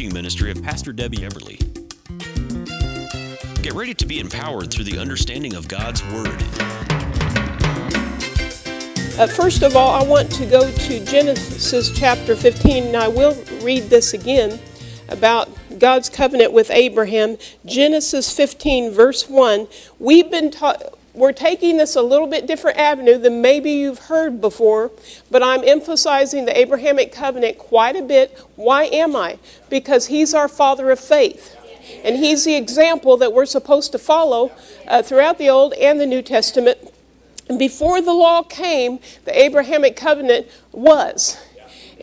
teaching 0.00 0.14
ministry 0.14 0.50
of 0.50 0.62
Pastor 0.62 0.94
Debbie 0.94 1.18
Everly. 1.18 1.58
Get 3.60 3.74
ready 3.74 3.92
to 3.92 4.06
be 4.06 4.18
empowered 4.18 4.70
through 4.70 4.84
the 4.84 4.96
understanding 4.96 5.54
of 5.54 5.68
God's 5.68 6.02
Word. 6.04 6.42
Uh, 9.18 9.26
first 9.26 9.62
of 9.62 9.76
all, 9.76 9.90
I 9.90 10.02
want 10.02 10.32
to 10.32 10.46
go 10.46 10.70
to 10.70 11.04
Genesis 11.04 11.90
chapter 11.94 12.34
15, 12.34 12.84
and 12.84 12.96
I 12.96 13.08
will 13.08 13.36
read 13.60 13.90
this 13.90 14.14
again 14.14 14.58
about 15.10 15.50
God's 15.78 16.08
covenant 16.08 16.54
with 16.54 16.70
Abraham. 16.70 17.36
Genesis 17.66 18.34
15, 18.34 18.92
verse 18.92 19.28
1. 19.28 19.68
We've 19.98 20.30
been 20.30 20.50
taught 20.50 20.82
we're 21.12 21.32
taking 21.32 21.76
this 21.76 21.96
a 21.96 22.02
little 22.02 22.26
bit 22.26 22.46
different 22.46 22.78
avenue 22.78 23.18
than 23.18 23.42
maybe 23.42 23.70
you've 23.72 23.98
heard 23.98 24.40
before, 24.40 24.92
but 25.30 25.42
I'm 25.42 25.64
emphasizing 25.64 26.44
the 26.44 26.56
Abrahamic 26.56 27.12
covenant 27.12 27.58
quite 27.58 27.96
a 27.96 28.02
bit. 28.02 28.38
Why 28.56 28.84
am 28.84 29.16
I? 29.16 29.38
Because 29.68 30.06
he's 30.06 30.34
our 30.34 30.48
father 30.48 30.90
of 30.90 31.00
faith. 31.00 31.56
And 32.04 32.16
he's 32.16 32.44
the 32.44 32.54
example 32.54 33.16
that 33.16 33.32
we're 33.32 33.46
supposed 33.46 33.90
to 33.92 33.98
follow 33.98 34.52
uh, 34.86 35.02
throughout 35.02 35.38
the 35.38 35.48
Old 35.48 35.72
and 35.74 36.00
the 36.00 36.06
New 36.06 36.22
Testament. 36.22 36.78
And 37.48 37.58
before 37.58 38.00
the 38.00 38.12
law 38.12 38.42
came, 38.42 39.00
the 39.24 39.36
Abrahamic 39.36 39.96
covenant 39.96 40.46
was. 40.70 41.36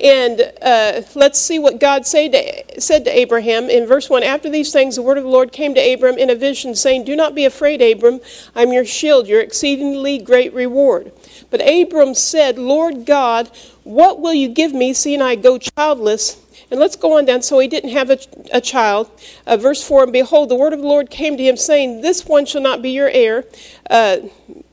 And 0.02 0.54
uh, 0.62 1.02
let's 1.16 1.40
see 1.40 1.58
what 1.58 1.80
God 1.80 2.06
say 2.06 2.30
to, 2.30 2.82
said 2.82 3.04
to 3.06 3.18
Abraham 3.18 3.70
in 3.70 3.88
verse 3.88 4.10
1. 4.10 4.22
After 4.22 4.50
these 4.50 4.72
things, 4.72 4.96
the 4.96 5.02
word 5.02 5.18
of 5.18 5.24
the 5.24 5.30
Lord 5.30 5.52
came 5.52 5.74
to 5.74 5.94
Abram 5.94 6.18
in 6.18 6.30
a 6.30 6.36
vision, 6.36 6.76
saying, 6.76 7.06
Do 7.06 7.16
not 7.16 7.34
be 7.34 7.46
afraid, 7.46 7.82
Abram. 7.82 8.20
I'm 8.56 8.72
your 8.72 8.86
shield, 8.86 9.28
your 9.28 9.42
exceedingly 9.42 10.20
great 10.20 10.54
reward. 10.54 11.12
But 11.50 11.62
Abram 11.68 12.14
said, 12.14 12.60
Lord 12.60 13.06
God, 13.06 13.50
what 13.84 14.20
will 14.20 14.34
you 14.34 14.50
give 14.50 14.74
me, 14.74 14.94
seeing 14.94 15.22
I 15.22 15.36
go 15.36 15.58
childless? 15.58 16.44
And 16.70 16.80
let's 16.80 16.96
go 16.96 17.18
on 17.18 17.26
down. 17.26 17.42
So 17.42 17.58
he 17.60 17.68
didn't 17.68 17.92
have 17.92 18.10
a, 18.10 18.20
a 18.52 18.62
child. 18.62 19.10
Uh, 19.48 19.58
verse 19.58 19.86
4 19.88 20.04
And 20.04 20.14
behold, 20.14 20.50
the 20.50 20.56
word 20.56 20.74
of 20.74 20.82
the 20.82 20.88
Lord 20.88 21.10
came 21.10 21.38
to 21.38 21.44
him, 21.44 21.58
saying, 21.58 22.02
This 22.02 22.26
one 22.26 22.46
shall 22.46 22.62
not 22.62 22.82
be 22.82 22.92
your 22.92 23.10
heir. 23.10 23.46
Uh, 23.90 24.18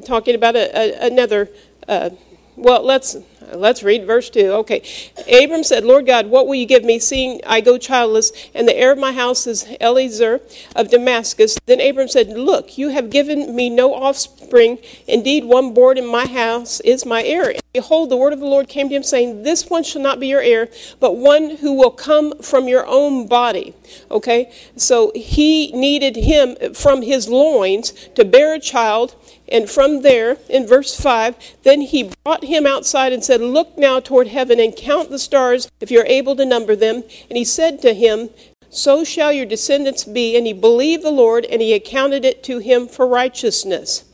talking 0.05 0.35
about 0.35 0.57
a, 0.57 0.77
a, 0.77 1.07
another. 1.07 1.49
Uh, 1.89 2.11
well, 2.57 2.83
let's 2.83 3.17
let's 3.53 3.83
read 3.83 4.07
verse 4.07 4.31
2. 4.31 4.53
Okay. 4.53 4.83
Abram 5.31 5.65
said, 5.65 5.85
Lord 5.85 6.07
God, 6.07 6.27
what 6.27 6.47
will 6.47 6.55
you 6.55 6.67
give 6.67 6.85
me, 6.85 6.99
seeing 6.99 7.41
I 7.47 7.61
go 7.61 7.79
childless, 7.79 8.33
and 8.55 8.69
the 8.69 8.77
heir 8.77 8.93
of 8.93 8.99
my 8.99 9.13
house 9.13 9.47
is 9.47 9.67
Eliezer 9.81 10.41
of 10.75 10.91
Damascus? 10.91 11.59
Then 11.67 11.81
Abram 11.81 12.09
said, 12.09 12.29
Look, 12.29 12.79
you 12.79 12.89
have 12.91 13.11
given 13.11 13.55
me 13.55 13.71
no 13.71 13.95
offspring. 13.95 14.79
Indeed, 15.07 15.45
one 15.45 15.75
born 15.75 15.99
in 15.99 16.07
my 16.07 16.27
house 16.27 16.81
is 16.81 17.07
my 17.07 17.23
heir. 17.23 17.51
And 17.51 17.63
behold, 17.73 18.11
the 18.11 18.17
word 18.17 18.33
of 18.33 18.41
the 18.41 18.47
Lord 18.47 18.69
came 18.69 18.89
to 18.89 18.95
him, 18.95 19.03
saying, 19.03 19.43
This 19.43 19.69
one 19.69 19.85
shall 19.85 20.03
not 20.03 20.21
be 20.21 20.29
your 20.29 20.43
heir, 20.43 20.69
but 21.01 21.17
one 21.17 21.57
who 21.57 21.75
will 21.75 21.91
come 21.91 22.39
from 22.39 22.69
your 22.69 22.87
own 22.87 23.27
body. 23.27 23.75
Okay? 24.11 24.53
So 24.77 25.13
he 25.15 25.73
needed 25.73 26.17
him 26.17 26.57
from 26.75 27.03
his 27.03 27.29
loins 27.29 27.93
to 28.15 28.25
bear 28.25 28.55
a 28.55 28.61
child 28.61 29.17
and 29.49 29.69
from 29.69 30.03
there, 30.03 30.39
in 30.49 30.67
verse 30.67 30.99
5, 30.99 31.37
then 31.65 31.83
he 31.83 32.11
brought 32.25 32.45
him 32.45 32.67
outside 32.67 33.13
and 33.13 33.23
said, 33.23 33.34
Look 33.41 33.77
now 33.79 34.01
toward 34.01 34.29
heaven 34.29 34.61
and 34.61 34.77
count 34.77 35.11
the 35.11 35.19
stars 35.19 35.71
if 35.81 35.91
you're 35.91 36.07
able 36.07 36.37
to 36.37 36.45
number 36.45 36.77
them. 36.77 37.03
And 37.29 37.37
he 37.37 37.45
said 37.45 37.81
to 37.83 37.95
him, 37.95 38.31
So 38.71 39.05
shall 39.05 39.33
your 39.33 39.47
descendants 39.47 40.05
be. 40.05 40.37
And 40.37 40.47
he 40.47 40.53
believed 40.53 41.03
the 41.03 41.11
Lord, 41.11 41.45
and 41.45 41.61
he 41.63 41.73
accounted 41.73 42.25
it 42.25 42.43
to 42.45 42.59
him 42.59 42.89
for 42.89 43.07
righteousness. 43.07 44.05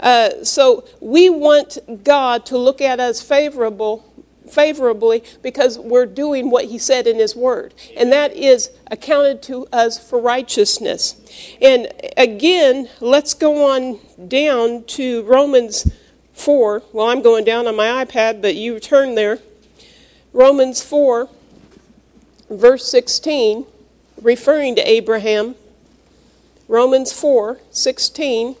Uh, 0.00 0.44
so 0.44 0.84
we 1.00 1.30
want 1.30 1.78
God 2.04 2.44
to 2.46 2.58
look 2.58 2.80
at 2.80 3.00
us 3.00 3.22
favorable 3.22 4.10
favorably 4.50 5.24
because 5.42 5.78
we're 5.78 6.06
doing 6.06 6.50
what 6.50 6.66
he 6.66 6.78
said 6.78 7.06
in 7.06 7.16
his 7.16 7.34
word. 7.34 7.74
And 7.96 8.12
that 8.12 8.34
is 8.34 8.70
accounted 8.90 9.42
to 9.44 9.66
us 9.72 9.98
for 9.98 10.20
righteousness. 10.20 11.16
And 11.60 11.88
again, 12.16 12.88
let's 13.00 13.34
go 13.34 13.70
on 13.70 13.98
down 14.28 14.84
to 14.84 15.22
Romans 15.24 15.90
4. 16.34 16.82
Well, 16.92 17.06
I'm 17.06 17.22
going 17.22 17.44
down 17.44 17.66
on 17.66 17.76
my 17.76 18.04
iPad, 18.04 18.42
but 18.42 18.54
you 18.54 18.78
turn 18.78 19.14
there. 19.14 19.38
Romans 20.32 20.82
4, 20.82 21.28
verse 22.50 22.86
16, 22.90 23.64
referring 24.20 24.74
to 24.76 24.82
Abraham. 24.88 25.54
Romans 26.68 27.12
4, 27.12 27.60
16. 27.70 28.56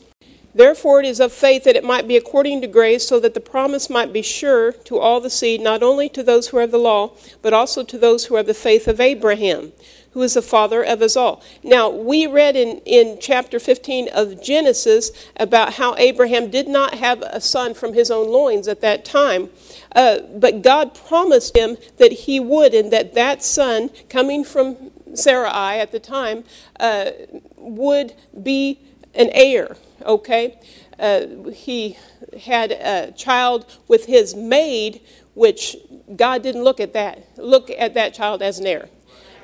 Therefore, 0.54 1.00
it 1.00 1.06
is 1.06 1.18
of 1.18 1.32
faith 1.32 1.64
that 1.64 1.74
it 1.74 1.82
might 1.82 2.06
be 2.06 2.16
according 2.16 2.60
to 2.60 2.68
grace, 2.68 3.08
so 3.08 3.18
that 3.18 3.34
the 3.34 3.40
promise 3.40 3.90
might 3.90 4.12
be 4.12 4.22
sure 4.22 4.70
to 4.70 4.98
all 4.98 5.20
the 5.20 5.28
seed, 5.28 5.60
not 5.60 5.82
only 5.82 6.08
to 6.10 6.22
those 6.22 6.48
who 6.48 6.58
have 6.58 6.70
the 6.70 6.78
law, 6.78 7.10
but 7.42 7.52
also 7.52 7.82
to 7.82 7.98
those 7.98 8.26
who 8.26 8.36
have 8.36 8.46
the 8.46 8.54
faith 8.54 8.86
of 8.86 9.00
Abraham, 9.00 9.72
who 10.14 10.22
is 10.22 10.34
the 10.34 10.42
father 10.42 10.82
of 10.82 11.02
us 11.02 11.16
all. 11.16 11.42
Now, 11.62 11.90
we 11.90 12.26
read 12.26 12.56
in, 12.56 12.78
in 12.86 13.18
chapter 13.20 13.60
15 13.60 14.08
of 14.08 14.42
Genesis 14.42 15.10
about 15.36 15.74
how 15.74 15.94
Abraham 15.96 16.50
did 16.50 16.66
not 16.66 16.94
have 16.94 17.20
a 17.22 17.40
son 17.40 17.74
from 17.74 17.92
his 17.92 18.10
own 18.10 18.28
loins 18.28 18.66
at 18.66 18.80
that 18.80 19.04
time, 19.04 19.50
uh, 19.94 20.20
but 20.34 20.62
God 20.62 20.94
promised 20.94 21.56
him 21.56 21.76
that 21.98 22.12
he 22.12 22.40
would, 22.40 22.74
and 22.74 22.92
that 22.92 23.14
that 23.14 23.42
son, 23.42 23.90
coming 24.08 24.44
from 24.44 24.90
Sarai 25.14 25.78
at 25.78 25.92
the 25.92 26.00
time, 26.00 26.44
uh, 26.80 27.10
would 27.56 28.14
be 28.42 28.80
an 29.14 29.30
heir 29.32 29.76
okay? 30.04 30.58
Uh, 30.98 31.50
he 31.50 31.96
had 32.40 32.72
a 32.72 33.12
child 33.12 33.66
with 33.88 34.06
his 34.06 34.34
maid, 34.34 35.00
which 35.34 35.76
God 36.14 36.42
didn't 36.42 36.62
look 36.62 36.80
at 36.80 36.92
that, 36.92 37.26
look 37.36 37.70
at 37.70 37.94
that 37.94 38.14
child 38.14 38.42
as 38.42 38.58
an 38.58 38.66
heir. 38.66 38.88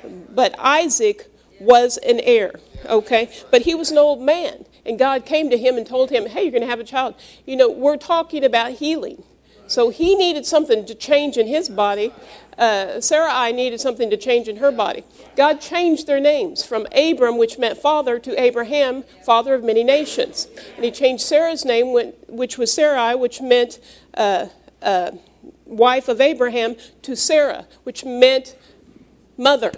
But 0.03 0.55
Isaac 0.59 1.27
was 1.59 1.97
an 1.97 2.19
heir, 2.21 2.53
okay? 2.85 3.31
But 3.51 3.63
he 3.63 3.75
was 3.75 3.91
an 3.91 3.97
old 3.97 4.21
man, 4.21 4.65
and 4.85 4.97
God 4.97 5.25
came 5.25 5.49
to 5.49 5.57
him 5.57 5.77
and 5.77 5.85
told 5.85 6.09
him, 6.09 6.27
hey, 6.27 6.43
you're 6.43 6.51
going 6.51 6.63
to 6.63 6.69
have 6.69 6.79
a 6.79 6.83
child. 6.83 7.15
You 7.45 7.55
know, 7.55 7.69
we're 7.69 7.97
talking 7.97 8.43
about 8.43 8.73
healing. 8.73 9.23
So 9.67 9.89
he 9.89 10.15
needed 10.15 10.45
something 10.45 10.85
to 10.85 10.93
change 10.93 11.37
in 11.37 11.47
his 11.47 11.69
body. 11.69 12.11
Uh, 12.57 12.99
I 13.09 13.53
needed 13.53 13.79
something 13.79 14.09
to 14.09 14.17
change 14.17 14.49
in 14.49 14.57
her 14.57 14.69
body. 14.69 15.05
God 15.37 15.61
changed 15.61 16.07
their 16.07 16.19
names 16.19 16.61
from 16.65 16.87
Abram, 16.93 17.37
which 17.37 17.57
meant 17.57 17.77
father, 17.77 18.19
to 18.19 18.37
Abraham, 18.39 19.03
father 19.25 19.53
of 19.53 19.63
many 19.63 19.85
nations. 19.85 20.47
And 20.75 20.83
he 20.83 20.91
changed 20.91 21.23
Sarah's 21.23 21.63
name, 21.63 21.93
which 22.27 22.57
was 22.57 22.73
Sarai, 22.73 23.15
which 23.15 23.39
meant 23.39 23.79
uh, 24.13 24.47
uh, 24.81 25.11
wife 25.65 26.09
of 26.09 26.19
Abraham, 26.19 26.75
to 27.03 27.15
Sarah, 27.15 27.65
which 27.83 28.03
meant 28.03 28.57
mother. 29.37 29.71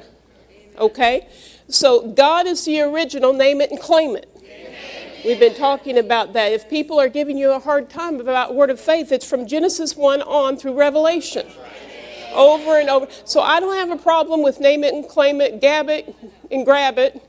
Okay? 0.78 1.28
So 1.68 2.12
God 2.12 2.46
is 2.48 2.66
the 2.66 2.82
original, 2.82 3.34
name 3.34 3.62
it 3.62 3.72
and 3.72 3.80
claim 3.80 4.16
it. 4.16 4.30
We've 5.26 5.40
been 5.40 5.56
talking 5.56 5.98
about 5.98 6.34
that. 6.34 6.52
If 6.52 6.70
people 6.70 7.00
are 7.00 7.08
giving 7.08 7.38
you 7.38 7.52
a 7.54 7.60
hard 7.60 7.90
time 7.90 8.20
about 8.20 8.56
word 8.56 8.70
of 8.70 8.80
faith, 8.80 9.12
it's 9.12 9.28
from 9.28 9.48
Genesis 9.48 9.96
1 9.96 10.22
on 10.22 10.58
through 10.58 10.74
Revelation. 10.74 11.48
Over 12.34 12.78
and 12.80 12.90
over. 12.90 13.08
So 13.24 13.40
I 13.40 13.60
don't 13.60 13.76
have 13.78 13.98
a 13.98 14.02
problem 14.02 14.44
with 14.44 14.60
name 14.60 14.84
it 14.84 14.94
and 14.94 15.08
claim 15.08 15.40
it, 15.40 15.62
gab 15.62 15.88
it 15.90 16.14
and 16.52 16.66
grab 16.66 16.98
it, 16.98 17.22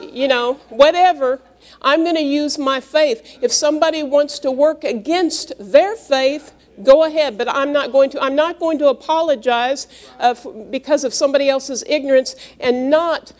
you 0.00 0.28
know, 0.28 0.54
whatever. 0.68 1.40
I'm 1.80 2.02
going 2.04 2.16
to 2.16 2.22
use 2.22 2.58
my 2.58 2.80
faith. 2.80 3.38
If 3.40 3.52
somebody 3.52 4.02
wants 4.02 4.38
to 4.40 4.50
work 4.50 4.84
against 4.84 5.52
their 5.58 5.96
faith, 5.96 6.52
go 6.82 7.04
ahead 7.04 7.38
but 7.38 7.48
i'm 7.48 7.72
not 7.72 7.92
going 7.92 8.10
to 8.10 8.20
i'm 8.22 8.34
not 8.34 8.58
going 8.58 8.78
to 8.78 8.88
apologize 8.88 9.86
uh, 10.18 10.34
because 10.70 11.04
of 11.04 11.14
somebody 11.14 11.48
else's 11.48 11.84
ignorance 11.86 12.34
and 12.60 12.90
not 12.90 13.32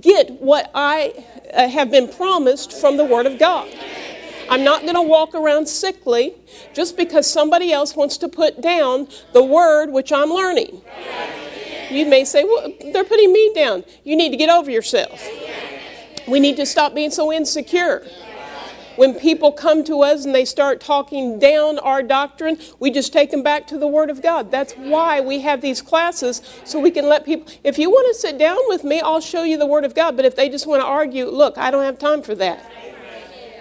get 0.00 0.30
what 0.30 0.70
I 0.74 1.24
uh, 1.54 1.68
have 1.68 1.90
been 1.90 2.08
promised 2.08 2.72
from 2.72 2.96
the 2.96 3.04
Word 3.04 3.26
of 3.26 3.38
God. 3.38 3.68
I'm 4.48 4.64
not 4.64 4.82
going 4.82 4.94
to 4.94 5.02
walk 5.02 5.34
around 5.34 5.68
sickly 5.68 6.34
just 6.74 6.96
because 6.96 7.30
somebody 7.30 7.72
else 7.72 7.94
wants 7.94 8.18
to 8.18 8.28
put 8.28 8.60
down 8.60 9.08
the 9.32 9.42
Word 9.42 9.90
which 9.90 10.12
I'm 10.12 10.30
learning. 10.30 10.82
You 11.90 12.06
may 12.06 12.24
say, 12.24 12.44
well, 12.44 12.72
they're 12.92 13.04
putting 13.04 13.32
me 13.32 13.52
down. 13.54 13.84
You 14.04 14.16
need 14.16 14.30
to 14.30 14.36
get 14.36 14.50
over 14.50 14.70
yourself. 14.70 15.26
We 16.28 16.38
need 16.40 16.56
to 16.56 16.66
stop 16.66 16.94
being 16.94 17.10
so 17.10 17.32
insecure. 17.32 18.06
When 19.00 19.14
people 19.14 19.50
come 19.50 19.82
to 19.84 20.02
us 20.02 20.26
and 20.26 20.34
they 20.34 20.44
start 20.44 20.78
talking 20.78 21.38
down 21.38 21.78
our 21.78 22.02
doctrine, 22.02 22.58
we 22.78 22.90
just 22.90 23.14
take 23.14 23.30
them 23.30 23.42
back 23.42 23.66
to 23.68 23.78
the 23.78 23.86
Word 23.86 24.10
of 24.10 24.20
God. 24.20 24.50
That's 24.50 24.74
why 24.74 25.22
we 25.22 25.40
have 25.40 25.62
these 25.62 25.80
classes 25.80 26.42
so 26.66 26.78
we 26.78 26.90
can 26.90 27.08
let 27.08 27.24
people. 27.24 27.50
If 27.64 27.78
you 27.78 27.88
want 27.88 28.14
to 28.14 28.20
sit 28.20 28.36
down 28.36 28.58
with 28.66 28.84
me, 28.84 29.00
I'll 29.00 29.22
show 29.22 29.42
you 29.42 29.56
the 29.56 29.64
Word 29.64 29.86
of 29.86 29.94
God. 29.94 30.16
But 30.16 30.26
if 30.26 30.36
they 30.36 30.50
just 30.50 30.66
want 30.66 30.82
to 30.82 30.86
argue, 30.86 31.30
look, 31.30 31.56
I 31.56 31.70
don't 31.70 31.82
have 31.82 31.98
time 31.98 32.20
for 32.20 32.34
that. 32.34 32.70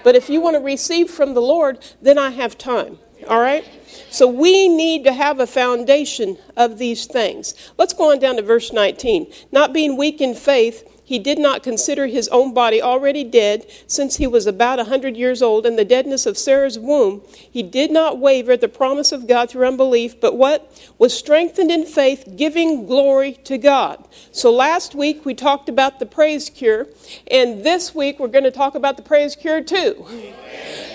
But 0.04 0.18
if 0.18 0.30
you 0.30 0.42
want 0.42 0.58
to 0.58 0.62
receive 0.62 1.10
from 1.10 1.34
the 1.36 1.42
Lord, 1.42 1.80
then 2.02 2.18
I 2.18 2.32
have 2.32 2.58
time. 2.58 3.00
All 3.30 3.40
right? 3.40 3.66
So 4.10 4.28
we 4.28 4.68
need 4.68 5.06
to 5.06 5.14
have 5.14 5.40
a 5.40 5.48
foundation 5.48 6.38
of 6.58 6.80
these 6.80 7.06
things. 7.06 7.54
Let's 7.78 7.94
go 7.94 8.12
on 8.12 8.20
down 8.20 8.36
to 8.36 8.42
verse 8.42 8.74
19. 8.74 9.32
Not 9.54 9.72
being 9.72 9.96
weak 9.96 10.20
in 10.20 10.36
faith, 10.36 10.84
he 11.10 11.18
did 11.18 11.40
not 11.40 11.64
consider 11.64 12.06
his 12.06 12.28
own 12.28 12.54
body 12.54 12.80
already 12.80 13.24
dead, 13.24 13.66
since 13.88 14.18
he 14.18 14.28
was 14.28 14.46
about 14.46 14.78
a 14.78 14.84
hundred 14.84 15.18
years 15.18 15.42
old, 15.42 15.66
and 15.66 15.76
the 15.76 15.84
deadness 15.84 16.28
of 16.28 16.38
Sarah's 16.38 16.78
womb. 16.78 17.24
He 17.34 17.64
did 17.64 17.90
not 17.90 18.20
waver 18.20 18.52
at 18.52 18.62
the 18.62 18.68
promise 18.68 19.12
of 19.12 19.26
God 19.26 19.50
through 19.50 19.66
unbelief, 19.66 20.22
but 20.22 20.38
what? 20.38 20.72
Was 21.00 21.18
strengthened 21.18 21.72
in 21.72 21.88
faith, 21.88 22.36
giving 22.36 22.86
glory 22.86 23.34
to 23.46 23.58
God. 23.58 24.08
So 24.32 24.52
last 24.52 24.94
week 24.94 25.26
we 25.26 25.34
talked 25.34 25.68
about 25.68 25.98
the 25.98 26.06
praise 26.06 26.48
cure, 26.52 26.86
and 27.32 27.64
this 27.64 27.96
week 27.96 28.20
we're 28.20 28.28
going 28.28 28.44
to 28.44 28.52
talk 28.52 28.76
about 28.76 28.96
the 28.96 29.02
praise 29.02 29.36
cure 29.36 29.64
too. 29.64 30.06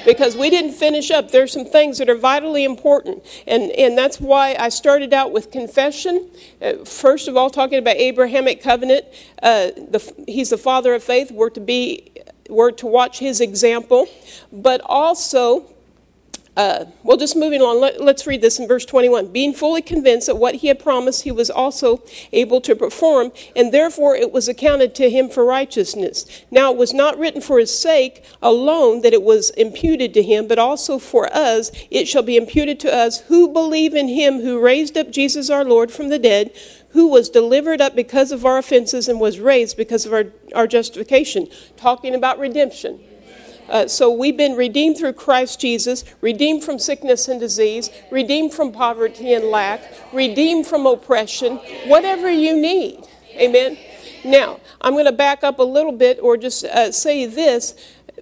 Because 0.05 0.37
we 0.37 0.51
didn't 0.51 0.75
finish 0.75 1.11
up. 1.11 1.31
There's 1.31 1.51
some 1.51 1.65
things 1.65 1.97
that 1.99 2.11
are 2.11 2.15
vitally 2.15 2.63
important. 2.63 3.25
And, 3.47 3.71
and 3.73 3.97
that's 3.97 4.21
why 4.21 4.55
I 4.59 4.69
started 4.69 5.15
out 5.15 5.33
with 5.33 5.51
confession. 5.51 6.29
Uh, 6.61 6.85
first 6.85 7.27
of 7.27 7.39
all, 7.39 7.49
talking 7.49 7.79
about 7.79 7.97
Abrahamic 7.97 8.63
covenant. 8.63 9.07
Uh, 9.43 9.71
the 9.89 9.99
he's 10.27 10.51
the 10.51 10.59
father 10.59 10.95
of 10.95 11.03
faith. 11.03 11.31
We're 11.31 11.51
to 11.51 11.61
be, 11.61 12.13
we're 12.49 12.73
to 12.73 12.87
watch 12.87 13.19
his 13.19 13.41
example, 13.41 14.07
but 14.53 14.81
also 14.85 15.75
uh, 16.57 16.85
well, 17.03 17.17
just 17.17 17.35
moving 17.35 17.61
on, 17.61 17.81
let, 17.81 18.01
us 18.01 18.27
read 18.29 18.41
this 18.41 18.61
in 18.61 18.69
verse 18.69 18.85
21. 18.85 19.33
Being 19.33 19.53
fully 19.53 19.83
convinced 19.83 20.29
that 20.29 20.37
what 20.37 20.57
he 20.57 20.69
had 20.69 20.79
promised 20.79 21.23
he 21.23 21.33
was 21.33 21.51
also 21.51 22.03
able 22.33 22.61
to 22.61 22.77
perform, 22.77 23.33
and 23.57 23.73
therefore 23.73 24.15
it 24.15 24.31
was 24.31 24.47
accounted 24.49 24.95
to 24.97 25.11
him 25.11 25.29
for 25.29 25.45
righteousness. 25.45 26.45
Now 26.53 26.71
it 26.71 26.79
was 26.79 26.95
not 26.95 27.19
written 27.19 27.41
for 27.41 27.59
his 27.59 27.77
sake 27.77 28.25
alone 28.41 29.03
that 29.03 29.13
it 29.13 29.23
was 29.23 29.51
imputed 29.51 30.15
to 30.15 30.23
him, 30.23 30.47
but 30.47 30.59
also 30.59 30.99
for 31.01 31.33
us 31.35 31.73
it 31.91 32.07
shall 32.07 32.23
be 32.23 32.37
imputed 32.37 32.79
to 32.81 32.95
us 32.95 33.23
who 33.23 33.53
believe 33.53 33.95
in 33.95 34.07
him 34.07 34.41
who 34.41 34.61
raised 34.61 34.97
up 34.97 35.11
Jesus 35.11 35.51
our 35.51 35.65
Lord 35.65 35.91
from 35.91 36.09
the 36.09 36.21
dead, 36.21 36.53
who 36.95 37.09
was 37.09 37.29
delivered 37.29 37.81
up 37.81 37.95
because 37.97 38.31
of 38.31 38.47
our 38.47 38.57
offenses 38.57 39.09
and 39.09 39.21
was 39.21 39.41
raised 39.41 39.77
because 39.77 40.07
of 40.07 40.13
our, 40.13 40.27
our 40.55 40.67
justification. 40.67 41.49
Talking 41.77 42.15
about 42.15 42.39
redemption. 42.39 43.01
Uh, 43.69 43.89
so 43.89 44.13
we've 44.13 44.37
been 44.37 44.55
redeemed 44.55 44.97
through 44.97 45.13
Christ 45.13 45.61
Jesus, 45.61 46.05
redeemed 46.21 46.63
from 46.63 46.79
sickness 46.79 47.27
and 47.27 47.41
disease, 47.41 47.91
redeemed 48.13 48.55
from 48.55 48.71
poverty 48.71 49.35
and 49.35 49.47
lack, 49.47 49.83
redeemed 50.13 50.69
from 50.69 50.87
oppression, 50.87 51.57
whatever 51.87 52.31
you 52.31 52.55
need. 52.55 53.05
Amen. 53.35 53.77
Now, 54.25 54.61
I'm 54.81 54.93
going 54.93 55.07
to 55.07 55.13
back 55.13 55.43
up 55.43 55.59
a 55.59 55.65
little 55.65 55.93
bit 55.93 56.21
or 56.23 56.37
just 56.37 56.65
uh, 56.65 56.93
say 56.93 57.27
this. 57.27 57.75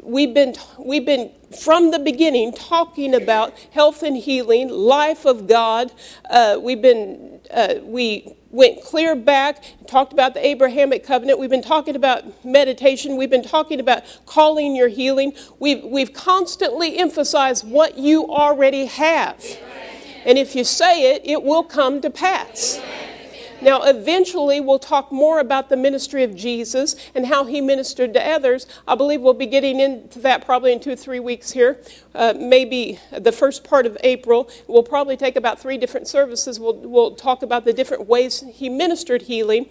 We've 0.03 0.33
been, 0.33 0.55
we've 0.79 1.05
been 1.05 1.31
from 1.61 1.91
the 1.91 1.99
beginning 1.99 2.55
talking 2.55 3.15
about 3.15 3.53
health 3.73 4.03
and 4.03 4.17
healing, 4.17 4.71
life 4.71 5.27
of 5.27 5.47
God. 5.47 5.93
Uh, 6.31 6.59
we've 6.59 6.81
been, 6.81 7.41
uh, 7.51 7.75
we 7.83 8.35
went 8.53 8.85
clear 8.85 9.17
back, 9.17 9.65
talked 9.87 10.13
about 10.13 10.35
the 10.35 10.47
Abrahamic 10.47 11.05
covenant. 11.05 11.39
We've 11.39 11.51
been 11.51 11.63
talking 11.63 11.97
about 11.97 12.45
meditation. 12.45 13.17
We've 13.17 13.31
been 13.31 13.43
talking 13.43 13.81
about 13.81 14.05
calling 14.27 14.77
your 14.77 14.89
healing. 14.89 15.33
We've, 15.59 15.83
we've 15.83 16.13
constantly 16.13 16.99
emphasized 16.99 17.67
what 17.67 17.99
you 17.99 18.29
already 18.29 18.87
have. 18.87 19.45
And 20.25 20.39
if 20.39 20.55
you 20.55 20.63
say 20.63 21.15
it, 21.15 21.23
it 21.25 21.43
will 21.43 21.65
come 21.65 22.01
to 22.03 22.11
pass. 22.11 22.81
Now, 23.63 23.83
eventually, 23.83 24.61
we'll 24.61 24.81
talk 24.81 25.13
more 25.13 25.39
about 25.39 25.69
the 25.69 25.77
ministry 25.77 26.25
of 26.25 26.35
Jesus 26.35 26.97
and 27.15 27.27
how 27.27 27.45
he 27.45 27.61
ministered 27.61 28.13
to 28.15 28.21
others. 28.21 28.67
I 28.89 28.97
believe 28.97 29.21
we'll 29.21 29.35
be 29.35 29.47
getting 29.47 29.79
into 29.79 30.19
that 30.19 30.45
probably 30.45 30.73
in 30.73 30.81
two, 30.81 30.97
three 30.97 31.21
weeks 31.21 31.53
here. 31.53 31.81
Uh, 32.13 32.35
maybe 32.37 32.99
the 33.17 33.31
first 33.31 33.63
part 33.63 33.87
of 33.87 33.97
April. 34.03 34.51
We'll 34.67 34.83
probably 34.83 35.17
take 35.17 35.37
about 35.37 35.61
three 35.61 35.79
different 35.79 36.09
services. 36.09 36.59
We'll, 36.59 36.75
we'll 36.75 37.15
talk 37.15 37.45
about 37.45 37.65
the 37.65 37.73
different 37.73 38.09
ways 38.09 38.45
he 38.53 38.69
ministered 38.69 39.23
healing, 39.23 39.71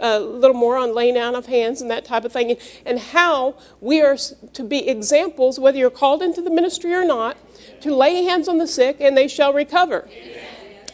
a 0.00 0.18
little 0.18 0.56
more 0.56 0.76
on 0.76 0.92
laying 0.92 1.16
out 1.16 1.36
of 1.36 1.46
hands 1.46 1.80
and 1.80 1.88
that 1.92 2.04
type 2.04 2.24
of 2.24 2.32
thing, 2.32 2.56
and 2.84 2.98
how 2.98 3.54
we 3.80 4.02
are 4.02 4.16
to 4.16 4.64
be 4.64 4.88
examples, 4.88 5.60
whether 5.60 5.78
you're 5.78 5.90
called 5.90 6.22
into 6.22 6.42
the 6.42 6.50
ministry 6.50 6.92
or 6.92 7.04
not, 7.04 7.36
to 7.82 7.94
lay 7.94 8.24
hands 8.24 8.48
on 8.48 8.58
the 8.58 8.66
sick 8.66 8.96
and 8.98 9.16
they 9.16 9.28
shall 9.28 9.52
recover. 9.52 10.08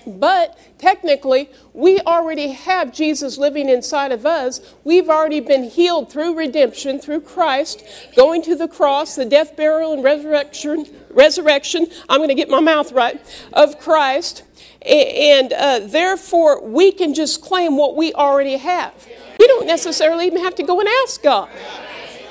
But 0.07 0.59
technically, 0.79 1.51
we 1.73 2.01
already 2.01 2.49
have 2.49 2.93
Jesus 2.93 3.39
living 3.39 3.69
inside 3.69 4.13
of 4.13 4.27
us. 4.27 4.61
We've 4.85 5.09
already 5.09 5.41
been 5.41 5.65
healed 5.65 6.11
through 6.11 6.37
redemption, 6.37 6.99
through 6.99 7.23
Christ, 7.23 7.85
going 8.17 8.43
to 8.43 8.55
the 8.55 8.69
cross, 8.69 9.17
the 9.17 9.25
death, 9.25 9.57
burial, 9.57 9.95
and 9.95 10.05
resurrection. 10.05 10.87
Resurrection, 11.11 11.87
I'm 12.09 12.19
going 12.19 12.29
to 12.29 12.35
get 12.35 12.51
my 12.51 12.61
mouth 12.61 12.93
right, 12.93 13.21
of 13.53 13.79
Christ. 13.79 14.43
And 14.85 15.53
uh, 15.53 15.81
therefore, 15.81 16.63
we 16.63 16.93
can 16.93 17.15
just 17.15 17.41
claim 17.41 17.77
what 17.77 17.97
we 17.97 18.13
already 18.13 18.59
have. 18.59 18.93
We 19.39 19.47
don't 19.47 19.67
necessarily 19.67 20.27
even 20.27 20.43
have 20.45 20.55
to 20.57 20.63
go 20.63 20.81
and 20.81 20.89
ask 21.03 21.23
God. 21.23 21.49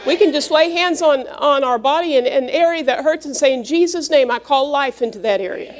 We 0.05 0.17
can 0.17 0.33
just 0.33 0.51
lay 0.51 0.71
hands 0.71 1.01
on, 1.01 1.27
on 1.27 1.63
our 1.63 1.79
body 1.79 2.17
in 2.17 2.27
an 2.27 2.49
area 2.49 2.83
that 2.83 3.03
hurts 3.03 3.25
and 3.25 3.35
say, 3.35 3.53
In 3.53 3.63
Jesus' 3.63 4.09
name, 4.09 4.29
I 4.29 4.39
call 4.39 4.69
life 4.69 5.01
into 5.01 5.17
that 5.19 5.39
area. 5.39 5.73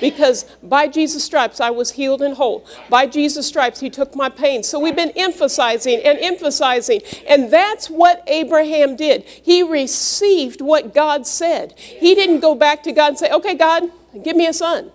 Because 0.00 0.44
by 0.62 0.86
Jesus' 0.86 1.24
stripes, 1.24 1.60
I 1.60 1.70
was 1.70 1.92
healed 1.92 2.20
and 2.20 2.34
whole. 2.34 2.66
By 2.90 3.06
Jesus' 3.06 3.46
stripes, 3.46 3.80
He 3.80 3.88
took 3.88 4.14
my 4.14 4.28
pain. 4.28 4.62
So 4.62 4.78
we've 4.78 4.96
been 4.96 5.12
emphasizing 5.16 6.00
and 6.04 6.18
emphasizing. 6.18 7.00
And 7.26 7.50
that's 7.50 7.88
what 7.88 8.22
Abraham 8.26 8.96
did. 8.96 9.24
He 9.24 9.62
received 9.62 10.60
what 10.60 10.92
God 10.92 11.26
said. 11.26 11.72
He 11.78 12.14
didn't 12.14 12.40
go 12.40 12.54
back 12.54 12.82
to 12.82 12.92
God 12.92 13.08
and 13.08 13.18
say, 13.18 13.30
Okay, 13.30 13.54
God, 13.54 13.84
give 14.22 14.36
me 14.36 14.46
a 14.46 14.52
son. 14.52 14.92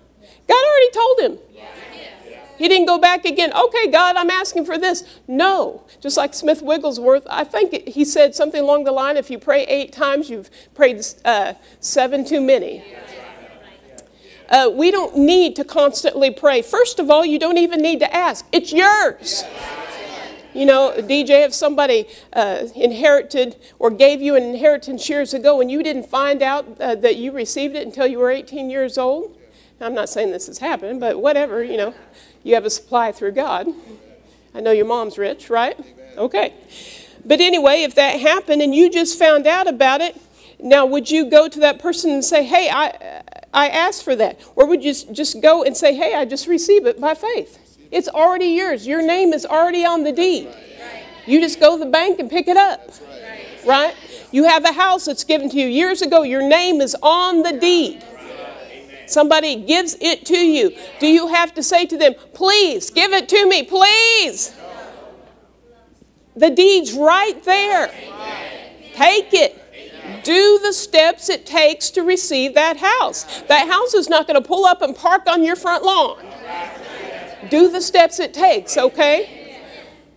God 0.48 0.64
already 0.64 0.92
told 0.92 1.20
him. 1.20 1.40
He 2.58 2.68
didn't 2.68 2.88
go 2.88 2.98
back 2.98 3.26
again, 3.26 3.52
okay, 3.54 3.88
God, 3.88 4.16
I'm 4.16 4.30
asking 4.30 4.66
for 4.66 4.78
this. 4.78 5.04
No. 5.28 5.84
Just 6.02 6.18
like 6.18 6.34
Smith 6.34 6.62
Wigglesworth, 6.62 7.28
I 7.30 7.44
think 7.44 7.88
he 7.88 8.06
said 8.06 8.34
something 8.36 8.62
along 8.62 8.86
the 8.86 8.92
line 8.92 9.18
if 9.18 9.30
you 9.30 9.38
pray 9.38 9.64
eight 9.66 9.92
times, 9.92 10.30
you've 10.30 10.50
prayed 10.74 11.06
uh, 11.26 11.54
seven 11.80 12.26
too 12.26 12.42
many. 12.42 12.84
Uh, 14.50 14.70
we 14.72 14.92
don't 14.92 15.18
need 15.18 15.56
to 15.56 15.64
constantly 15.64 16.30
pray. 16.32 16.62
First 16.62 17.00
of 17.00 17.10
all, 17.10 17.26
you 17.26 17.40
don't 17.40 17.58
even 17.58 17.82
need 17.82 18.00
to 18.00 18.16
ask, 18.16 18.46
it's 18.52 18.72
yours. 18.72 19.44
You 20.54 20.66
know, 20.66 20.94
DJ, 20.96 21.44
if 21.46 21.54
somebody 21.54 22.08
uh, 22.32 22.68
inherited 22.76 23.58
or 23.78 23.92
gave 23.92 24.22
you 24.22 24.38
an 24.38 24.44
inheritance 24.44 25.10
years 25.10 25.34
ago 25.34 25.60
and 25.60 25.70
you 25.70 25.84
didn't 25.84 26.06
find 26.06 26.42
out 26.42 26.80
uh, 26.80 26.96
that 26.96 27.18
you 27.18 27.34
received 27.34 27.76
it 27.76 27.86
until 27.86 28.08
you 28.08 28.20
were 28.20 28.32
18 28.32 28.70
years 28.70 28.98
old, 28.98 29.38
I'm 29.82 29.94
not 29.94 30.10
saying 30.10 30.32
this 30.32 30.48
has 30.48 30.60
happened, 30.60 31.00
but 31.00 31.22
whatever, 31.22 31.64
you 31.64 31.78
know, 31.78 31.94
you 32.44 32.56
have 32.56 32.66
a 32.66 32.70
supply 32.70 33.12
through 33.12 33.34
God. 33.34 33.68
I 34.54 34.62
know 34.62 34.72
your 34.72 34.86
mom's 34.86 35.18
rich, 35.18 35.50
right? 35.50 35.78
Okay. 36.18 36.54
But 37.26 37.42
anyway, 37.42 37.82
if 37.82 37.96
that 37.96 38.20
happened 38.20 38.62
and 38.62 38.74
you 38.74 38.90
just 38.90 39.20
found 39.20 39.48
out 39.48 39.68
about 39.68 40.00
it, 40.00 40.16
now 40.60 40.86
would 40.86 41.12
you 41.12 41.30
go 41.30 41.50
to 41.50 41.60
that 41.60 41.80
person 41.80 42.12
and 42.12 42.24
say, 42.24 42.44
hey, 42.46 42.70
I, 42.72 43.22
I 43.54 43.68
asked 43.68 44.04
for 44.04 44.16
that? 44.16 44.40
Or 44.56 44.66
would 44.66 44.84
you 44.84 44.94
just 44.94 45.42
go 45.42 45.64
and 45.64 45.76
say, 45.76 45.94
hey, 45.96 46.16
I 46.16 46.24
just 46.24 46.48
received 46.48 46.88
it 46.88 47.02
by 47.02 47.14
faith? 47.14 47.78
It's 47.92 48.08
already 48.08 48.48
yours. 48.48 48.88
Your 48.88 49.06
name 49.06 49.34
is 49.34 49.46
already 49.46 49.84
on 49.86 50.04
the 50.04 50.12
deed. 50.12 50.50
You 51.26 51.42
just 51.42 51.60
go 51.60 51.78
to 51.78 51.84
the 51.84 51.90
bank 51.90 52.20
and 52.20 52.30
pick 52.30 52.48
it 52.48 52.58
up. 52.58 52.92
Right? 53.66 53.96
You 54.32 54.46
have 54.46 54.64
a 54.64 54.72
house 54.72 55.06
that's 55.06 55.24
given 55.24 55.50
to 55.50 55.60
you 55.60 55.68
years 55.68 56.02
ago. 56.02 56.24
Your 56.24 56.48
name 56.48 56.82
is 56.82 56.96
on 57.02 57.42
the 57.42 57.54
deed. 57.54 58.04
Somebody 59.08 59.56
gives 59.56 59.96
it 60.02 60.26
to 60.28 60.38
you. 60.38 60.76
Do 61.00 61.08
you 61.08 61.28
have 61.28 61.54
to 61.56 61.64
say 61.64 61.86
to 61.86 61.98
them, 61.98 62.16
please 62.34 62.90
give 62.90 63.12
it 63.14 63.30
to 63.30 63.48
me, 63.48 63.64
please? 63.64 64.56
The 66.36 66.50
deed's 66.50 66.94
right 66.94 67.42
there. 67.44 67.88
Take 68.94 69.34
it. 69.34 69.62
Do 70.24 70.60
the 70.62 70.74
steps 70.74 71.30
it 71.30 71.46
takes 71.46 71.90
to 71.92 72.02
receive 72.02 72.54
that 72.56 72.78
house. 72.78 73.42
That 73.44 73.68
house 73.68 73.94
is 73.94 74.10
not 74.10 74.28
going 74.28 74.42
to 74.42 74.48
pull 74.48 74.66
up 74.66 74.82
and 74.82 74.96
park 74.96 75.24
on 75.28 75.44
your 75.44 75.56
front 75.56 75.84
lawn. 75.84 76.24
Do 77.50 77.70
the 77.70 77.82
steps 77.82 78.20
it 78.20 78.34
takes, 78.34 78.78
okay? 78.78 79.45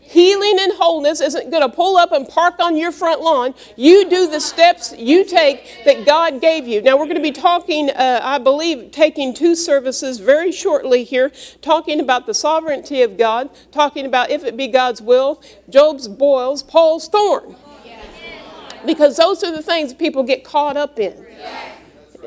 Healing 0.09 0.57
and 0.59 0.73
wholeness 0.73 1.21
isn't 1.21 1.51
going 1.51 1.63
to 1.63 1.69
pull 1.69 1.99
up 1.99 2.13
and 2.13 2.27
park 2.27 2.61
on 2.61 2.79
your 2.79 2.91
front 2.91 3.21
lawn. 3.21 3.55
You 3.77 4.09
do 4.09 4.27
the 4.27 4.41
steps 4.41 4.95
you 4.97 5.23
take 5.23 5.85
that 5.85 6.07
God 6.07 6.41
gave 6.41 6.67
you. 6.67 6.81
Now, 6.81 6.97
we're 6.97 7.05
going 7.05 7.17
to 7.17 7.23
be 7.23 7.31
talking, 7.31 7.91
uh, 7.91 8.21
I 8.23 8.39
believe, 8.39 8.91
taking 8.91 9.35
two 9.35 9.55
services 9.55 10.19
very 10.19 10.51
shortly 10.51 11.05
here, 11.05 11.31
talking 11.61 12.01
about 12.01 12.25
the 12.25 12.33
sovereignty 12.33 13.03
of 13.03 13.19
God, 13.19 13.51
talking 13.71 14.07
about 14.07 14.31
if 14.31 14.45
it 14.45 14.57
be 14.57 14.67
God's 14.67 15.03
will, 15.03 15.43
Job's 15.69 16.09
boils, 16.09 16.63
Paul's 16.63 17.07
thorn. 17.09 17.57
Because 18.87 19.19
those 19.19 19.45
are 19.45 19.51
the 19.51 19.63
things 19.63 19.93
people 19.93 20.23
get 20.23 20.43
caught 20.43 20.79
up 20.79 20.99
in. 20.99 21.27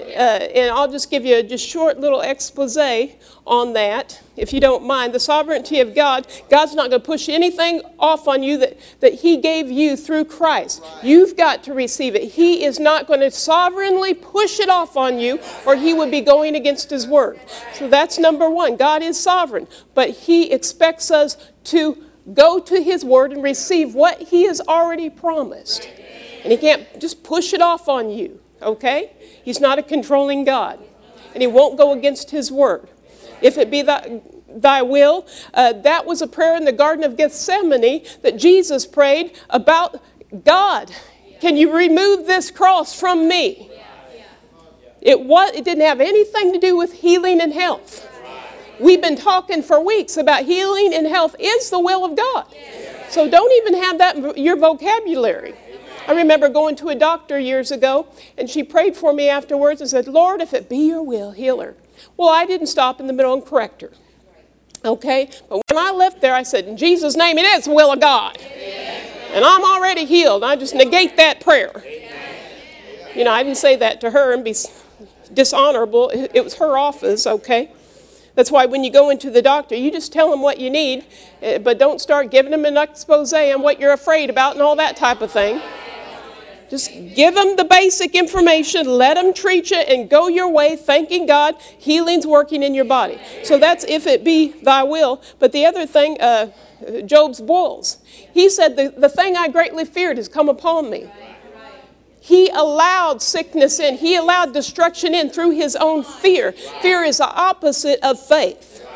Uh, 0.02 0.48
and 0.56 0.72
I'll 0.72 0.92
just 0.92 1.10
give 1.10 1.26
you 1.26 1.38
a 1.38 1.44
just 1.44 1.68
short 1.68 2.00
little 2.00 2.22
expose 2.22 2.78
on 3.46 3.74
that, 3.74 4.22
if 4.38 4.54
you 4.54 4.60
don't 4.60 4.86
mind. 4.86 5.14
The 5.14 5.20
sovereignty 5.20 5.80
of 5.80 5.96
God, 5.96 6.28
God's 6.50 6.76
not 6.76 6.90
going 6.90 7.02
to 7.02 7.06
push 7.06 7.28
anything 7.30 7.82
off 8.00 8.28
on 8.28 8.44
you 8.44 8.58
that, 8.60 8.78
that 9.00 9.16
He 9.16 9.38
gave 9.38 9.70
you 9.70 9.98
through 9.98 10.26
Christ. 10.26 10.84
You've 11.04 11.36
got 11.36 11.64
to 11.64 11.74
receive 11.74 12.16
it. 12.16 12.32
He 12.34 12.64
is 12.64 12.80
not 12.80 13.08
going 13.08 13.20
to 13.22 13.32
sovereignly 13.32 14.14
push 14.14 14.60
it 14.60 14.70
off 14.70 14.96
on 14.96 15.20
you, 15.20 15.40
or 15.66 15.76
He 15.76 15.94
would 15.94 16.12
be 16.12 16.22
going 16.22 16.56
against 16.56 16.90
His 16.90 17.08
word. 17.08 17.40
So 17.74 17.88
that's 17.88 18.18
number 18.20 18.50
one. 18.50 18.78
God 18.78 19.02
is 19.02 19.20
sovereign, 19.20 19.68
but 19.94 20.10
He 20.10 20.52
expects 20.52 21.12
us 21.12 21.38
to 21.66 22.04
go 22.34 22.60
to 22.60 22.82
His 22.82 23.04
Word 23.04 23.34
and 23.34 23.44
receive 23.44 23.96
what 23.96 24.22
He 24.22 24.44
has 24.44 24.62
already 24.62 25.10
promised. 25.10 25.90
And 26.44 26.52
He 26.52 26.58
can't 26.58 27.00
just 27.00 27.24
push 27.24 27.54
it 27.54 27.62
off 27.62 27.90
on 27.90 28.10
you, 28.10 28.40
okay? 28.62 29.12
He's 29.44 29.60
not 29.60 29.80
a 29.80 29.84
controlling 29.84 30.44
God. 30.44 30.80
And 31.34 31.42
He 31.42 31.48
won't 31.48 31.78
go 31.78 31.94
against 31.94 32.32
His 32.32 32.52
Word. 32.52 32.88
If 33.42 33.58
it 33.58 33.72
be 33.72 33.82
thy, 33.82 34.22
thy 34.48 34.82
will, 34.82 35.28
uh, 35.54 35.74
that 35.74 36.06
was 36.06 36.22
a 36.22 36.28
prayer 36.28 36.56
in 36.56 36.66
the 36.66 36.72
Garden 36.72 37.04
of 37.04 37.18
Gethsemane 37.18 38.06
that 38.22 38.38
Jesus 38.38 38.86
prayed 38.86 39.34
about 39.50 40.02
God. 40.44 40.92
Can 41.40 41.58
you 41.58 41.76
remove 41.76 42.28
this 42.28 42.52
cross 42.52 42.98
from 42.98 43.28
me? 43.28 43.70
It, 45.02 45.22
was, 45.22 45.52
it 45.56 45.66
didn't 45.66 45.84
have 45.84 46.00
anything 46.00 46.54
to 46.54 46.60
do 46.60 46.78
with 46.78 46.94
healing 46.94 47.42
and 47.42 47.52
health. 47.52 48.08
We've 48.80 49.02
been 49.02 49.16
talking 49.16 49.64
for 49.64 49.84
weeks 49.84 50.18
about 50.18 50.46
healing 50.46 50.94
and 50.94 51.08
health 51.08 51.36
is 51.40 51.70
the 51.70 51.80
will 51.80 52.06
of 52.06 52.16
God. 52.16 52.46
So 53.10 53.30
don't 53.30 53.52
even 53.54 53.82
have 53.82 53.98
that 53.98 54.16
in 54.16 54.44
your 54.44 54.58
vocabulary. 54.58 55.56
I 56.08 56.14
remember 56.14 56.50
going 56.50 56.76
to 56.78 56.90
a 56.90 56.96
doctor 56.96 57.40
years 57.40 57.72
ago, 57.72 58.08
and 58.38 58.50
she 58.50 58.64
prayed 58.64 58.96
for 58.96 59.14
me 59.14 59.30
afterwards 59.30 59.82
and 59.82 59.90
said, 59.90 60.08
Lord, 60.08 60.42
if 60.42 60.54
it 60.54 60.68
be 60.68 60.88
your 60.88 61.04
will, 61.04 61.32
heal 61.32 61.62
her. 61.62 61.76
Well, 62.18 62.30
I 62.30 62.46
didn't 62.46 62.68
stop 62.68 63.00
in 63.00 63.08
the 63.08 63.14
middle 63.14 63.34
and 63.34 63.46
correct 63.46 63.82
her. 63.82 63.92
Okay? 64.84 65.30
But 65.48 65.62
when 65.70 65.78
I 65.78 65.92
left 65.92 66.22
there, 66.22 66.34
I 66.34 66.44
said, 66.44 66.66
In 66.66 66.76
Jesus' 66.76 67.16
name, 67.16 67.38
it 67.38 67.46
is 67.46 67.66
the 67.66 67.72
will 67.72 67.92
of 67.92 68.00
God. 68.00 68.38
And 69.34 69.46
I'm 69.46 69.64
already 69.64 70.06
healed. 70.06 70.44
I 70.44 70.56
just 70.56 70.74
negate 70.74 71.18
that 71.18 71.40
prayer. 71.40 71.84
You 73.16 73.24
know, 73.24 73.32
I 73.32 73.44
didn't 73.44 73.58
say 73.58 73.76
that 73.76 74.02
to 74.02 74.12
her 74.12 74.34
and 74.34 74.44
be 74.44 74.56
dishonorable. 75.34 76.10
It 76.14 76.44
was 76.44 76.56
her 76.56 76.78
office, 76.78 77.28
okay? 77.28 77.70
That's 78.36 78.52
why 78.52 78.66
when 78.66 78.84
you 78.84 78.92
go 78.92 79.10
into 79.10 79.30
the 79.30 79.42
doctor, 79.42 79.76
you 79.76 79.92
just 79.92 80.14
tell 80.14 80.32
them 80.32 80.42
what 80.42 80.58
you 80.58 80.70
need, 80.70 81.06
eh, 81.42 81.58
but 81.58 81.78
don't 81.78 82.00
start 82.00 82.32
giving 82.32 82.52
them 82.52 82.66
an 82.66 82.78
expose 82.78 83.34
on 83.34 83.62
what 83.62 83.80
you're 83.80 83.92
afraid 83.92 84.30
about 84.30 84.54
and 84.54 84.62
all 84.62 84.76
that 84.78 84.96
type 84.96 85.22
of 85.22 85.32
thing. 85.32 85.62
Just 86.72 86.90
give 87.16 87.36
them 87.36 87.58
the 87.58 87.66
basic 87.66 88.16
information, 88.16 88.88
let 88.88 89.16
them 89.16 89.34
treat 89.34 89.72
you, 89.72 89.78
and 89.78 90.10
go 90.10 90.30
your 90.30 90.50
way, 90.50 90.78
thanking 90.78 91.26
God 91.26 91.56
healing's 91.78 92.26
working 92.26 92.64
in 92.64 92.74
your 92.74 92.86
body. 92.86 93.20
So 93.44 93.58
that's 93.58 93.84
if 93.84 94.08
it 94.08 94.24
be 94.24 94.54
thy 94.64 94.82
will. 94.84 95.22
But 95.38 95.52
the 95.52 95.66
other 95.66 95.86
thing, 95.86 96.16
uh, 96.22 96.52
Job's 97.06 97.42
boils, 97.42 97.98
he 98.34 98.50
said, 98.50 98.78
the, 98.78 98.94
the 98.98 99.10
thing 99.10 99.36
I 99.36 99.50
greatly 99.50 99.84
feared 99.84 100.16
has 100.16 100.30
come 100.30 100.48
upon 100.48 100.90
me. 100.90 101.12
He 102.22 102.48
allowed 102.48 103.22
sickness 103.22 103.78
in, 103.78 103.98
he 103.98 104.16
allowed 104.16 104.54
destruction 104.54 105.14
in 105.14 105.30
through 105.30 105.52
his 105.52 105.76
own 105.76 106.06
fear. 106.06 106.54
Fear 106.82 107.04
is 107.04 107.18
the 107.18 107.30
opposite 107.30 108.00
of 108.02 108.18
faith. 108.18 108.88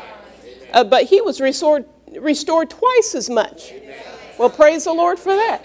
Uh, 0.72 0.82
but 0.82 1.04
he 1.04 1.20
was 1.20 1.42
restored, 1.42 1.84
restored 2.18 2.70
twice 2.70 3.14
as 3.14 3.28
much. 3.28 3.74
Well, 4.38 4.48
praise 4.48 4.84
the 4.84 4.94
Lord 4.94 5.18
for 5.18 5.36
that. 5.36 5.62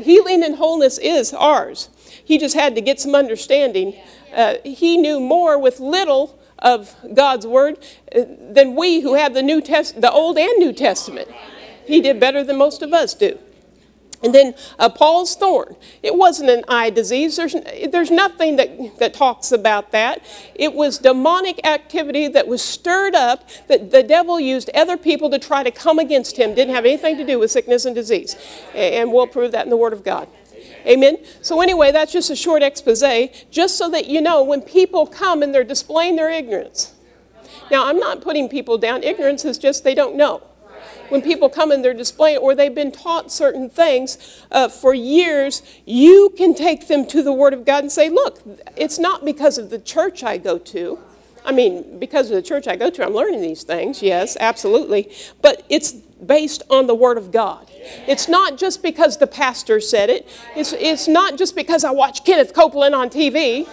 Healing 0.00 0.42
and 0.42 0.56
wholeness 0.56 0.98
is 0.98 1.32
ours. 1.32 1.88
He 2.24 2.38
just 2.38 2.54
had 2.54 2.74
to 2.74 2.80
get 2.80 3.00
some 3.00 3.14
understanding. 3.14 3.94
Uh, 4.34 4.56
he 4.64 4.96
knew 4.96 5.20
more 5.20 5.58
with 5.58 5.80
little 5.80 6.38
of 6.58 6.94
God's 7.12 7.46
word 7.46 7.78
uh, 8.14 8.22
than 8.50 8.76
we 8.76 9.00
who 9.00 9.14
have 9.14 9.34
the 9.34 9.42
New 9.42 9.60
Test, 9.60 10.00
the 10.00 10.10
Old 10.10 10.38
and 10.38 10.58
New 10.58 10.72
Testament. 10.72 11.28
He 11.86 12.00
did 12.00 12.20
better 12.20 12.44
than 12.44 12.56
most 12.56 12.82
of 12.82 12.92
us 12.92 13.14
do. 13.14 13.38
And 14.22 14.34
then 14.34 14.54
uh, 14.78 14.88
Paul's 14.88 15.34
thorn. 15.34 15.76
It 16.02 16.14
wasn't 16.14 16.50
an 16.50 16.64
eye 16.68 16.90
disease. 16.90 17.36
There's, 17.36 17.56
there's 17.90 18.10
nothing 18.10 18.56
that, 18.56 18.98
that 18.98 19.14
talks 19.14 19.50
about 19.50 19.90
that. 19.90 20.22
It 20.54 20.74
was 20.74 20.98
demonic 20.98 21.66
activity 21.66 22.28
that 22.28 22.46
was 22.46 22.62
stirred 22.62 23.14
up 23.14 23.48
that 23.68 23.90
the 23.90 24.02
devil 24.02 24.38
used 24.38 24.70
other 24.74 24.96
people 24.96 25.28
to 25.30 25.38
try 25.38 25.62
to 25.64 25.70
come 25.70 25.98
against 25.98 26.38
him. 26.38 26.54
Didn't 26.54 26.74
have 26.74 26.84
anything 26.84 27.16
to 27.16 27.26
do 27.26 27.38
with 27.38 27.50
sickness 27.50 27.84
and 27.84 27.94
disease. 27.94 28.36
And 28.74 29.12
we'll 29.12 29.26
prove 29.26 29.52
that 29.52 29.64
in 29.64 29.70
the 29.70 29.76
Word 29.76 29.92
of 29.92 30.04
God. 30.04 30.28
Amen. 30.86 31.18
So, 31.42 31.60
anyway, 31.60 31.92
that's 31.92 32.12
just 32.12 32.30
a 32.30 32.36
short 32.36 32.62
expose, 32.62 33.02
just 33.50 33.76
so 33.76 33.88
that 33.90 34.06
you 34.06 34.20
know 34.20 34.42
when 34.42 34.62
people 34.62 35.06
come 35.06 35.42
and 35.42 35.54
they're 35.54 35.64
displaying 35.64 36.16
their 36.16 36.30
ignorance. 36.30 36.94
Now, 37.70 37.86
I'm 37.86 37.98
not 37.98 38.20
putting 38.20 38.48
people 38.48 38.78
down. 38.78 39.02
Ignorance 39.02 39.44
is 39.44 39.58
just 39.58 39.84
they 39.84 39.94
don't 39.94 40.16
know 40.16 40.42
when 41.08 41.22
people 41.22 41.48
come 41.48 41.70
and 41.70 41.84
they're 41.84 41.94
displaying 41.94 42.38
or 42.38 42.54
they've 42.54 42.74
been 42.74 42.92
taught 42.92 43.30
certain 43.30 43.68
things 43.68 44.44
uh, 44.50 44.68
for 44.68 44.94
years, 44.94 45.62
you 45.84 46.32
can 46.36 46.54
take 46.54 46.88
them 46.88 47.06
to 47.06 47.22
the 47.22 47.32
Word 47.32 47.54
of 47.54 47.64
God 47.64 47.84
and 47.84 47.92
say, 47.92 48.08
look, 48.08 48.40
it's 48.76 48.98
not 48.98 49.24
because 49.24 49.58
of 49.58 49.70
the 49.70 49.78
church 49.78 50.22
I 50.22 50.38
go 50.38 50.58
to. 50.58 50.98
I 51.44 51.52
mean, 51.52 51.98
because 51.98 52.30
of 52.30 52.36
the 52.36 52.42
church 52.42 52.68
I 52.68 52.76
go 52.76 52.88
to, 52.90 53.04
I'm 53.04 53.14
learning 53.14 53.40
these 53.40 53.64
things, 53.64 54.02
yes, 54.02 54.36
absolutely. 54.38 55.12
But 55.40 55.64
it's 55.68 55.92
based 55.92 56.62
on 56.70 56.86
the 56.86 56.94
Word 56.94 57.18
of 57.18 57.32
God. 57.32 57.68
It's 58.06 58.28
not 58.28 58.58
just 58.58 58.82
because 58.82 59.18
the 59.18 59.26
pastor 59.26 59.80
said 59.80 60.08
it, 60.08 60.28
it's, 60.56 60.72
it's 60.72 61.08
not 61.08 61.36
just 61.36 61.56
because 61.56 61.84
I 61.84 61.90
watch 61.90 62.24
Kenneth 62.24 62.54
Copeland 62.54 62.94
on 62.94 63.10
TV. 63.10 63.68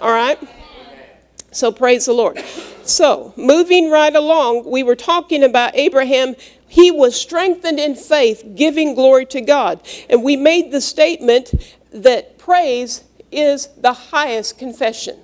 All 0.00 0.12
right? 0.12 0.38
So 1.52 1.72
praise 1.72 2.06
the 2.06 2.12
Lord. 2.12 2.38
So, 2.84 3.34
moving 3.36 3.90
right 3.90 4.14
along, 4.14 4.68
we 4.70 4.82
were 4.82 4.96
talking 4.96 5.44
about 5.44 5.74
Abraham. 5.74 6.34
He 6.66 6.90
was 6.90 7.20
strengthened 7.20 7.78
in 7.78 7.94
faith, 7.94 8.44
giving 8.54 8.94
glory 8.94 9.26
to 9.26 9.40
God. 9.40 9.80
And 10.08 10.22
we 10.22 10.36
made 10.36 10.70
the 10.70 10.80
statement 10.80 11.52
that 11.92 12.38
praise 12.38 13.04
is 13.32 13.68
the 13.76 13.92
highest 13.92 14.58
confession. 14.58 15.18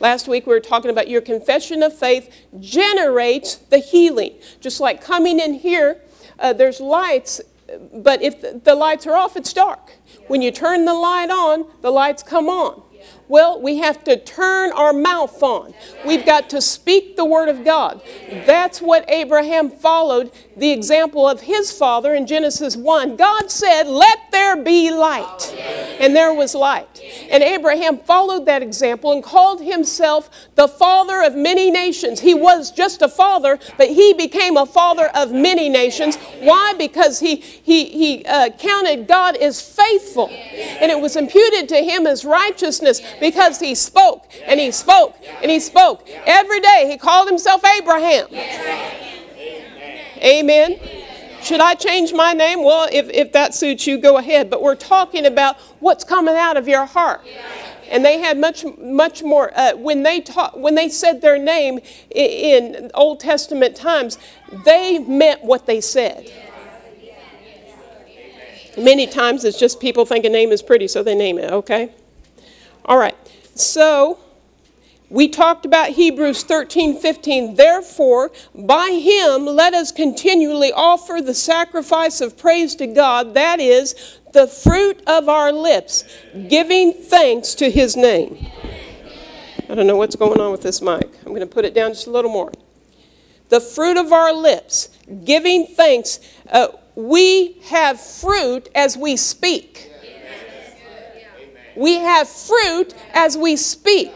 Last 0.00 0.26
week 0.26 0.46
we 0.46 0.52
were 0.52 0.60
talking 0.60 0.90
about 0.90 1.08
your 1.08 1.20
confession 1.20 1.82
of 1.82 1.96
faith 1.96 2.34
generates 2.58 3.56
the 3.56 3.78
healing. 3.78 4.34
Just 4.60 4.80
like 4.80 5.00
coming 5.00 5.38
in 5.38 5.54
here, 5.54 6.00
uh, 6.38 6.52
there's 6.52 6.80
lights, 6.80 7.40
but 7.94 8.20
if 8.20 8.40
the, 8.40 8.60
the 8.64 8.74
lights 8.74 9.06
are 9.06 9.14
off, 9.14 9.36
it's 9.36 9.52
dark. 9.52 9.92
When 10.26 10.42
you 10.42 10.50
turn 10.50 10.86
the 10.86 10.94
light 10.94 11.30
on, 11.30 11.66
the 11.82 11.90
lights 11.90 12.22
come 12.22 12.48
on. 12.48 12.82
Well, 13.28 13.60
we 13.60 13.78
have 13.78 14.04
to 14.04 14.16
turn 14.16 14.72
our 14.72 14.92
mouth 14.92 15.42
on. 15.42 15.74
We've 16.04 16.26
got 16.26 16.50
to 16.50 16.60
speak 16.60 17.16
the 17.16 17.24
word 17.24 17.48
of 17.48 17.64
God. 17.64 18.02
That's 18.46 18.82
what 18.82 19.08
Abraham 19.08 19.70
followed 19.70 20.30
the 20.56 20.70
example 20.70 21.28
of 21.28 21.42
his 21.42 21.72
father 21.72 22.14
in 22.14 22.26
Genesis 22.26 22.76
1. 22.76 23.16
God 23.16 23.50
said, 23.50 23.84
Let 23.84 24.18
there 24.32 24.62
be 24.62 24.90
light. 24.90 25.54
And 26.00 26.14
there 26.14 26.34
was 26.34 26.54
light. 26.54 27.00
And 27.30 27.42
Abraham 27.42 27.98
followed 27.98 28.46
that 28.46 28.62
example 28.62 29.12
and 29.12 29.22
called 29.22 29.62
himself 29.62 30.28
the 30.54 30.68
father 30.68 31.22
of 31.22 31.34
many 31.34 31.70
nations. 31.70 32.20
He 32.20 32.34
was 32.34 32.70
just 32.70 33.02
a 33.02 33.08
father, 33.08 33.58
but 33.78 33.88
he 33.88 34.12
became 34.12 34.56
a 34.56 34.66
father 34.66 35.10
of 35.14 35.32
many 35.32 35.68
nations. 35.68 36.16
Why? 36.40 36.74
Because 36.76 37.20
he, 37.20 37.36
he, 37.36 37.86
he 37.86 38.24
uh, 38.26 38.50
counted 38.58 39.06
God 39.06 39.36
as 39.36 39.62
faithful. 39.62 40.28
And 40.28 40.90
it 40.90 41.00
was 41.00 41.16
imputed 41.16 41.68
to 41.70 41.76
him 41.76 42.06
as 42.06 42.24
righteousness 42.24 42.91
because 43.20 43.60
he 43.60 43.74
spoke 43.74 44.30
and 44.46 44.58
he 44.58 44.70
spoke 44.70 45.16
and 45.40 45.50
he 45.50 45.60
spoke. 45.60 46.08
Every 46.26 46.60
day 46.60 46.88
he 46.90 46.98
called 46.98 47.28
himself 47.28 47.64
Abraham. 47.64 48.26
Amen. 50.22 50.78
Should 51.42 51.60
I 51.60 51.74
change 51.74 52.12
my 52.12 52.32
name? 52.32 52.62
Well, 52.62 52.88
if, 52.92 53.10
if 53.10 53.32
that 53.32 53.52
suits 53.54 53.86
you, 53.86 53.98
go 53.98 54.16
ahead. 54.16 54.48
But 54.48 54.62
we're 54.62 54.76
talking 54.76 55.26
about 55.26 55.56
what's 55.80 56.04
coming 56.04 56.36
out 56.36 56.56
of 56.56 56.68
your 56.68 56.86
heart. 56.86 57.20
And 57.90 58.04
they 58.04 58.18
had 58.18 58.38
much, 58.38 58.64
much 58.78 59.22
more. 59.22 59.50
Uh, 59.54 59.76
when 59.76 60.04
they 60.04 60.20
taught, 60.20 60.58
when 60.58 60.76
they 60.76 60.88
said 60.88 61.20
their 61.20 61.38
name 61.38 61.80
in, 62.10 62.74
in 62.76 62.90
Old 62.94 63.18
Testament 63.18 63.74
times, 63.74 64.18
they 64.64 65.00
meant 65.00 65.42
what 65.42 65.66
they 65.66 65.80
said. 65.80 66.30
Many 68.78 69.06
times 69.06 69.44
it's 69.44 69.58
just 69.58 69.80
people 69.80 70.06
think 70.06 70.24
a 70.24 70.30
name 70.30 70.50
is 70.52 70.62
pretty, 70.62 70.88
so 70.88 71.02
they 71.02 71.14
name 71.14 71.38
it. 71.38 71.50
Okay. 71.50 71.90
All 72.84 72.98
right. 72.98 73.16
So 73.54 74.18
we 75.12 75.28
talked 75.28 75.66
about 75.66 75.90
Hebrews 75.90 76.42
13, 76.42 76.98
15. 76.98 77.56
Therefore, 77.56 78.32
by 78.54 78.88
him 78.88 79.44
let 79.44 79.74
us 79.74 79.92
continually 79.92 80.72
offer 80.72 81.20
the 81.20 81.34
sacrifice 81.34 82.20
of 82.20 82.38
praise 82.38 82.74
to 82.76 82.86
God, 82.86 83.34
that 83.34 83.60
is, 83.60 84.18
the 84.32 84.46
fruit 84.46 85.02
of 85.06 85.28
our 85.28 85.52
lips, 85.52 86.04
giving 86.48 86.94
thanks 86.94 87.54
to 87.56 87.70
his 87.70 87.94
name. 87.94 88.46
I 89.68 89.74
don't 89.74 89.86
know 89.86 89.96
what's 89.96 90.16
going 90.16 90.40
on 90.40 90.50
with 90.50 90.62
this 90.62 90.80
mic. 90.80 91.10
I'm 91.20 91.28
going 91.34 91.40
to 91.40 91.46
put 91.46 91.66
it 91.66 91.74
down 91.74 91.92
just 91.92 92.06
a 92.06 92.10
little 92.10 92.30
more. 92.30 92.50
The 93.50 93.60
fruit 93.60 93.98
of 93.98 94.12
our 94.12 94.32
lips, 94.32 94.88
giving 95.24 95.66
thanks. 95.66 96.20
Uh, 96.50 96.68
we 96.94 97.58
have 97.64 98.00
fruit 98.00 98.70
as 98.74 98.96
we 98.96 99.18
speak. 99.18 99.91
We 101.76 101.96
have 101.96 102.28
fruit 102.28 102.94
as 103.12 103.36
we 103.36 103.56
speak. 103.56 104.12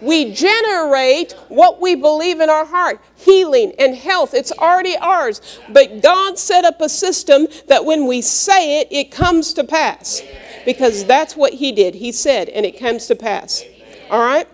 We 0.00 0.32
generate 0.32 1.32
what 1.48 1.80
we 1.80 1.94
believe 1.94 2.40
in 2.40 2.50
our 2.50 2.64
heart 2.64 3.00
healing 3.14 3.72
and 3.78 3.94
health. 3.94 4.34
It's 4.34 4.50
already 4.52 4.96
ours. 4.96 5.60
But 5.68 6.02
God 6.02 6.38
set 6.38 6.64
up 6.64 6.80
a 6.80 6.88
system 6.88 7.46
that 7.68 7.84
when 7.84 8.06
we 8.06 8.20
say 8.20 8.80
it, 8.80 8.88
it 8.90 9.12
comes 9.12 9.52
to 9.54 9.64
pass. 9.64 10.22
Because 10.64 11.04
that's 11.04 11.36
what 11.36 11.54
He 11.54 11.70
did. 11.70 11.94
He 11.94 12.10
said, 12.10 12.48
and 12.48 12.66
it 12.66 12.78
comes 12.78 13.06
to 13.06 13.14
pass. 13.14 13.62
All 14.10 14.20
right? 14.20 14.48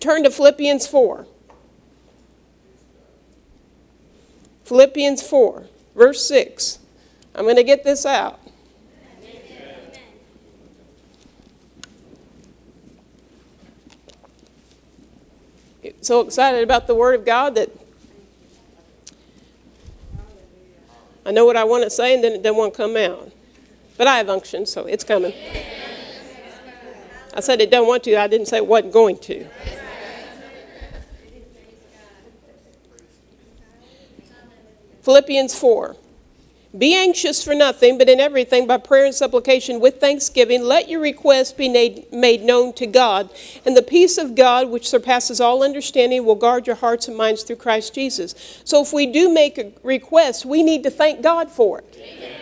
Turn 0.00 0.24
to 0.24 0.30
Philippians 0.30 0.86
4. 0.88 1.26
Philippians 4.64 5.22
4, 5.22 5.66
verse 5.94 6.26
6. 6.26 6.78
I'm 7.34 7.44
going 7.44 7.56
to 7.56 7.64
get 7.64 7.84
this 7.84 8.04
out. 8.04 8.40
So 16.04 16.20
excited 16.20 16.62
about 16.62 16.86
the 16.86 16.94
Word 16.94 17.14
of 17.18 17.24
God 17.24 17.54
that 17.54 17.70
I 21.24 21.30
know 21.30 21.46
what 21.46 21.56
I 21.56 21.64
want 21.64 21.82
to 21.84 21.88
say 21.88 22.14
and 22.14 22.22
then 22.22 22.32
it 22.32 22.42
doesn't 22.42 22.58
want 22.58 22.74
to 22.74 22.76
come 22.76 22.94
out. 22.94 23.32
But 23.96 24.06
I 24.06 24.18
have 24.18 24.28
unction, 24.28 24.66
so 24.66 24.84
it's 24.84 25.02
coming. 25.02 25.32
I 27.32 27.40
said 27.40 27.62
it 27.62 27.70
doesn't 27.70 27.88
want 27.88 28.04
to, 28.04 28.20
I 28.20 28.26
didn't 28.26 28.48
say 28.48 28.58
it 28.58 28.66
wasn't 28.66 28.92
going 28.92 29.16
to. 29.16 29.46
Philippians 35.00 35.58
4. 35.58 35.96
Be 36.76 36.94
anxious 36.94 37.44
for 37.44 37.54
nothing, 37.54 37.98
but 37.98 38.08
in 38.08 38.18
everything 38.18 38.66
by 38.66 38.78
prayer 38.78 39.04
and 39.04 39.14
supplication 39.14 39.78
with 39.78 40.00
thanksgiving, 40.00 40.64
let 40.64 40.88
your 40.88 41.00
requests 41.00 41.52
be 41.52 41.68
made, 41.68 42.12
made 42.12 42.42
known 42.42 42.72
to 42.74 42.86
God. 42.86 43.30
And 43.64 43.76
the 43.76 43.82
peace 43.82 44.18
of 44.18 44.34
God, 44.34 44.68
which 44.70 44.88
surpasses 44.88 45.40
all 45.40 45.62
understanding, 45.62 46.24
will 46.24 46.34
guard 46.34 46.66
your 46.66 46.76
hearts 46.76 47.06
and 47.06 47.16
minds 47.16 47.44
through 47.44 47.56
Christ 47.56 47.94
Jesus. 47.94 48.34
So 48.64 48.82
if 48.82 48.92
we 48.92 49.06
do 49.06 49.32
make 49.32 49.56
a 49.56 49.72
request, 49.84 50.44
we 50.44 50.64
need 50.64 50.82
to 50.82 50.90
thank 50.90 51.22
God 51.22 51.48
for 51.48 51.78
it. 51.78 51.96
Amen. 51.96 52.40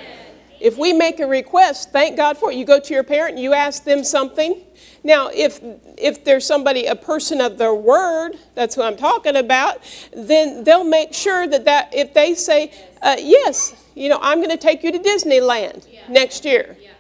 If 0.61 0.79
we 0.79 0.93
make 0.93 1.19
a 1.19 1.27
request, 1.27 1.91
thank 1.91 2.17
God 2.17 2.39
for 2.39 2.53
it. 2.53 2.55
You 2.57 2.65
go 2.65 2.79
to 2.79 2.95
your 2.95 3.03
parent 3.03 3.35
and 3.35 3.43
you 3.43 3.53
ask 3.53 3.83
them 3.83 4.05
something. 4.05 4.63
Now, 5.03 5.29
if 5.35 5.61
if 5.99 6.25
there's 6.25 6.47
somebody, 6.47 6.87
a 6.87 6.95
person 6.95 7.41
of 7.41 7.59
their 7.59 7.75
word, 7.75 8.39
that's 8.55 8.77
who 8.77 8.83
I'm 8.83 8.97
talking 8.97 9.35
about, 9.35 9.83
then 10.13 10.63
they'll 10.63 10.85
make 10.85 11.13
sure 11.13 11.49
that, 11.49 11.65
that 11.65 11.93
if 11.93 12.15
they 12.15 12.35
say, 12.35 12.73
uh, 13.03 13.17
yes, 13.19 13.75
you 13.95 14.09
know, 14.09 14.19
I'm 14.23 14.39
going 14.39 14.51
to 14.51 14.57
take 14.57 14.83
you 14.83 14.93
to 14.93 14.99
Disneyland 14.99 15.87
yeah. 15.91 16.03
next 16.09 16.45
year. 16.45 16.77
Yeah. 16.81 16.91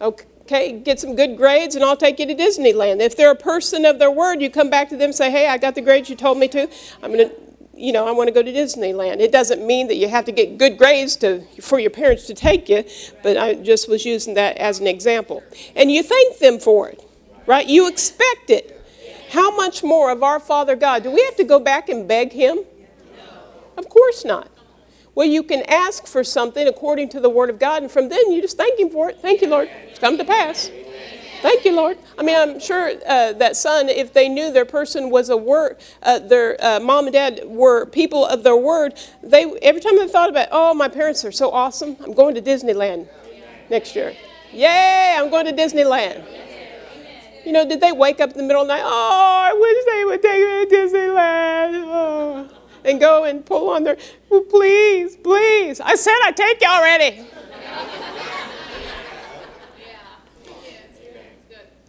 Okay, 0.00 0.78
get 0.78 1.00
some 1.00 1.16
good 1.16 1.36
grades 1.36 1.74
and 1.74 1.84
I'll 1.84 1.96
take 1.96 2.18
you 2.18 2.26
to 2.26 2.34
Disneyland. 2.34 3.00
If 3.00 3.16
they're 3.16 3.32
a 3.32 3.36
person 3.36 3.84
of 3.84 3.98
their 3.98 4.10
word, 4.10 4.40
you 4.40 4.48
come 4.50 4.70
back 4.70 4.88
to 4.90 4.96
them 4.96 5.06
and 5.06 5.14
say, 5.14 5.30
hey, 5.30 5.48
I 5.48 5.58
got 5.58 5.74
the 5.74 5.82
grades 5.82 6.08
you 6.08 6.16
told 6.16 6.38
me 6.38 6.48
to. 6.48 6.68
I'm 7.02 7.12
going 7.12 7.28
to 7.28 7.34
you 7.78 7.92
know, 7.92 8.08
I 8.08 8.10
want 8.10 8.26
to 8.26 8.34
go 8.34 8.42
to 8.42 8.52
Disneyland. 8.52 9.20
It 9.20 9.30
doesn't 9.30 9.64
mean 9.64 9.86
that 9.86 9.96
you 9.96 10.08
have 10.08 10.24
to 10.24 10.32
get 10.32 10.58
good 10.58 10.76
grades 10.76 11.14
to, 11.16 11.42
for 11.62 11.78
your 11.78 11.90
parents 11.90 12.26
to 12.26 12.34
take 12.34 12.68
you, 12.68 12.84
but 13.22 13.36
I 13.36 13.54
just 13.54 13.88
was 13.88 14.04
using 14.04 14.34
that 14.34 14.56
as 14.56 14.80
an 14.80 14.88
example. 14.88 15.44
And 15.76 15.90
you 15.90 16.02
thank 16.02 16.38
them 16.38 16.58
for 16.58 16.88
it, 16.88 17.00
right? 17.46 17.66
You 17.66 17.88
expect 17.88 18.50
it. 18.50 18.74
How 19.30 19.54
much 19.54 19.84
more 19.84 20.10
of 20.10 20.22
our 20.22 20.40
Father 20.40 20.74
God? 20.74 21.04
Do 21.04 21.10
we 21.12 21.22
have 21.24 21.36
to 21.36 21.44
go 21.44 21.60
back 21.60 21.88
and 21.88 22.08
beg 22.08 22.32
Him? 22.32 22.64
Of 23.76 23.88
course 23.88 24.24
not. 24.24 24.50
Well, 25.18 25.26
you 25.26 25.42
can 25.42 25.64
ask 25.66 26.06
for 26.06 26.22
something 26.22 26.68
according 26.68 27.08
to 27.08 27.18
the 27.18 27.28
Word 27.28 27.50
of 27.50 27.58
God, 27.58 27.82
and 27.82 27.90
from 27.90 28.08
then 28.08 28.30
you 28.30 28.40
just 28.40 28.56
thank 28.56 28.78
Him 28.78 28.88
for 28.88 29.10
it. 29.10 29.18
Thank 29.20 29.40
you, 29.40 29.48
Lord. 29.48 29.68
It's 29.88 29.98
come 29.98 30.16
to 30.16 30.24
pass. 30.24 30.70
Thank 31.42 31.64
you, 31.64 31.74
Lord. 31.74 31.98
I 32.16 32.22
mean, 32.22 32.36
I'm 32.36 32.60
sure 32.60 32.92
uh, 33.04 33.32
that 33.32 33.56
son, 33.56 33.88
if 33.88 34.12
they 34.12 34.28
knew 34.28 34.52
their 34.52 34.64
person 34.64 35.10
was 35.10 35.28
a 35.28 35.36
word, 35.36 35.78
uh, 36.04 36.20
their 36.20 36.56
uh, 36.64 36.78
mom 36.78 37.06
and 37.06 37.12
dad 37.12 37.40
were 37.46 37.86
people 37.86 38.24
of 38.24 38.44
their 38.44 38.56
word, 38.56 38.94
they 39.20 39.42
every 39.60 39.80
time 39.80 39.96
they 39.96 40.06
thought 40.06 40.30
about, 40.30 40.50
oh, 40.52 40.72
my 40.72 40.86
parents 40.86 41.24
are 41.24 41.32
so 41.32 41.50
awesome. 41.50 41.96
I'm 42.04 42.14
going 42.14 42.36
to 42.36 42.40
Disneyland 42.40 43.08
next 43.70 43.96
year. 43.96 44.14
Yay! 44.52 45.16
I'm 45.18 45.30
going 45.30 45.46
to 45.46 45.52
Disneyland. 45.52 46.24
You 47.44 47.50
know, 47.50 47.68
did 47.68 47.80
they 47.80 47.90
wake 47.90 48.20
up 48.20 48.30
in 48.30 48.36
the 48.36 48.44
middle 48.44 48.62
of 48.62 48.68
the 48.68 48.74
night? 48.74 48.84
Oh, 48.84 49.42
I 49.46 49.52
wish 49.52 49.84
they 49.84 50.04
would 50.04 50.22
take 50.22 50.40
me 50.40 50.66
to 50.66 50.96
Disneyland. 50.96 51.82
Oh. 51.88 52.57
And 52.88 52.98
go 52.98 53.24
and 53.24 53.44
pull 53.44 53.68
on 53.68 53.84
their, 53.84 53.98
oh, 54.30 54.40
please, 54.40 55.14
please. 55.16 55.78
I 55.78 55.94
said 55.94 56.14
I'd 56.24 56.36
take 56.36 56.62
you 56.62 56.68
already. 56.68 57.26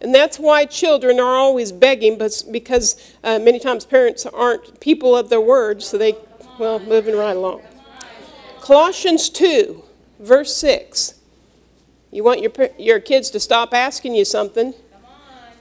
And 0.02 0.14
that's 0.14 0.38
why 0.38 0.64
children 0.64 1.18
are 1.18 1.34
always 1.34 1.72
begging, 1.72 2.18
but 2.18 2.42
because 2.50 3.14
uh, 3.22 3.38
many 3.38 3.58
times 3.58 3.84
parents 3.84 4.24
aren't 4.26 4.80
people 4.80 5.16
of 5.16 5.28
their 5.28 5.40
word, 5.40 5.82
so 5.82 5.98
they, 5.98 6.16
well, 6.58 6.78
moving 6.78 7.16
right 7.16 7.36
along. 7.36 7.62
Colossians 8.60 9.28
2, 9.30 9.82
verse 10.18 10.54
6. 10.56 11.14
You 12.10 12.24
want 12.24 12.40
your, 12.40 12.52
your 12.78 13.00
kids 13.00 13.30
to 13.30 13.40
stop 13.40 13.72
asking 13.74 14.14
you 14.14 14.24
something, 14.24 14.74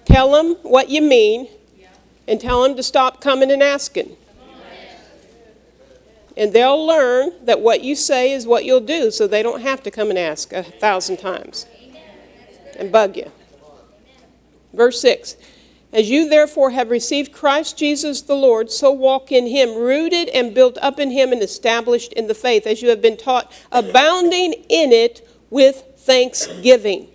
tell 0.06 0.32
them 0.32 0.56
what 0.64 0.90
you 0.90 1.02
mean, 1.02 1.48
and 2.28 2.40
tell 2.40 2.64
them 2.64 2.76
to 2.76 2.84
stop 2.84 3.22
coming 3.22 3.52
and 3.52 3.64
asking. 3.64 4.16
And 6.40 6.54
they'll 6.54 6.88
learn 6.88 7.34
that 7.44 7.60
what 7.60 7.84
you 7.84 7.96
say 7.96 8.32
is 8.32 8.48
what 8.48 8.64
you'll 8.64 8.80
do, 8.80 9.12
so 9.12 9.28
they 9.28 9.44
don't 9.44 9.62
have 9.62 9.84
to 9.84 9.92
come 9.92 10.10
and 10.10 10.18
ask 10.18 10.54
a 10.54 10.64
thousand 10.64 11.18
times 11.18 11.66
and 12.78 12.94
bug 12.94 13.18
you. 13.18 13.30
Verse 14.74 15.02
6 15.02 15.36
As 15.92 16.10
you 16.10 16.30
therefore 16.30 16.70
have 16.70 16.90
received 16.90 17.34
Christ 17.34 17.78
Jesus 17.78 18.22
the 18.22 18.36
Lord, 18.36 18.72
so 18.72 18.90
walk 18.90 19.34
in 19.34 19.48
him, 19.48 19.76
rooted 19.76 20.30
and 20.30 20.56
built 20.56 20.78
up 20.82 20.98
in 20.98 21.12
him 21.12 21.34
and 21.34 21.44
established 21.44 22.14
in 22.14 22.28
the 22.28 22.34
faith, 22.34 22.66
as 22.66 22.82
you 22.82 22.88
have 22.88 23.02
been 23.02 23.18
taught, 23.18 23.52
abounding 23.70 24.54
in 24.70 24.94
it 24.94 25.28
with 25.50 25.84
thanksgiving. 25.98 27.10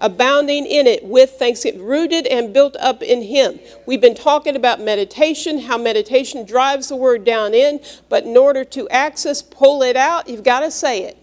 Abounding 0.00 0.64
in 0.64 0.86
it 0.86 1.04
with 1.04 1.32
thanksgiving, 1.32 1.82
rooted 1.82 2.26
and 2.26 2.54
built 2.54 2.74
up 2.80 3.02
in 3.02 3.22
Him. 3.22 3.60
We've 3.86 4.00
been 4.00 4.14
talking 4.14 4.56
about 4.56 4.80
meditation, 4.80 5.58
how 5.58 5.76
meditation 5.76 6.46
drives 6.46 6.88
the 6.88 6.96
word 6.96 7.24
down 7.24 7.52
in, 7.52 7.80
but 8.08 8.24
in 8.24 8.36
order 8.36 8.64
to 8.64 8.88
access, 8.88 9.42
pull 9.42 9.82
it 9.82 9.96
out, 9.96 10.28
you've 10.28 10.42
got 10.42 10.60
to 10.60 10.70
say 10.70 11.04
it. 11.04 11.18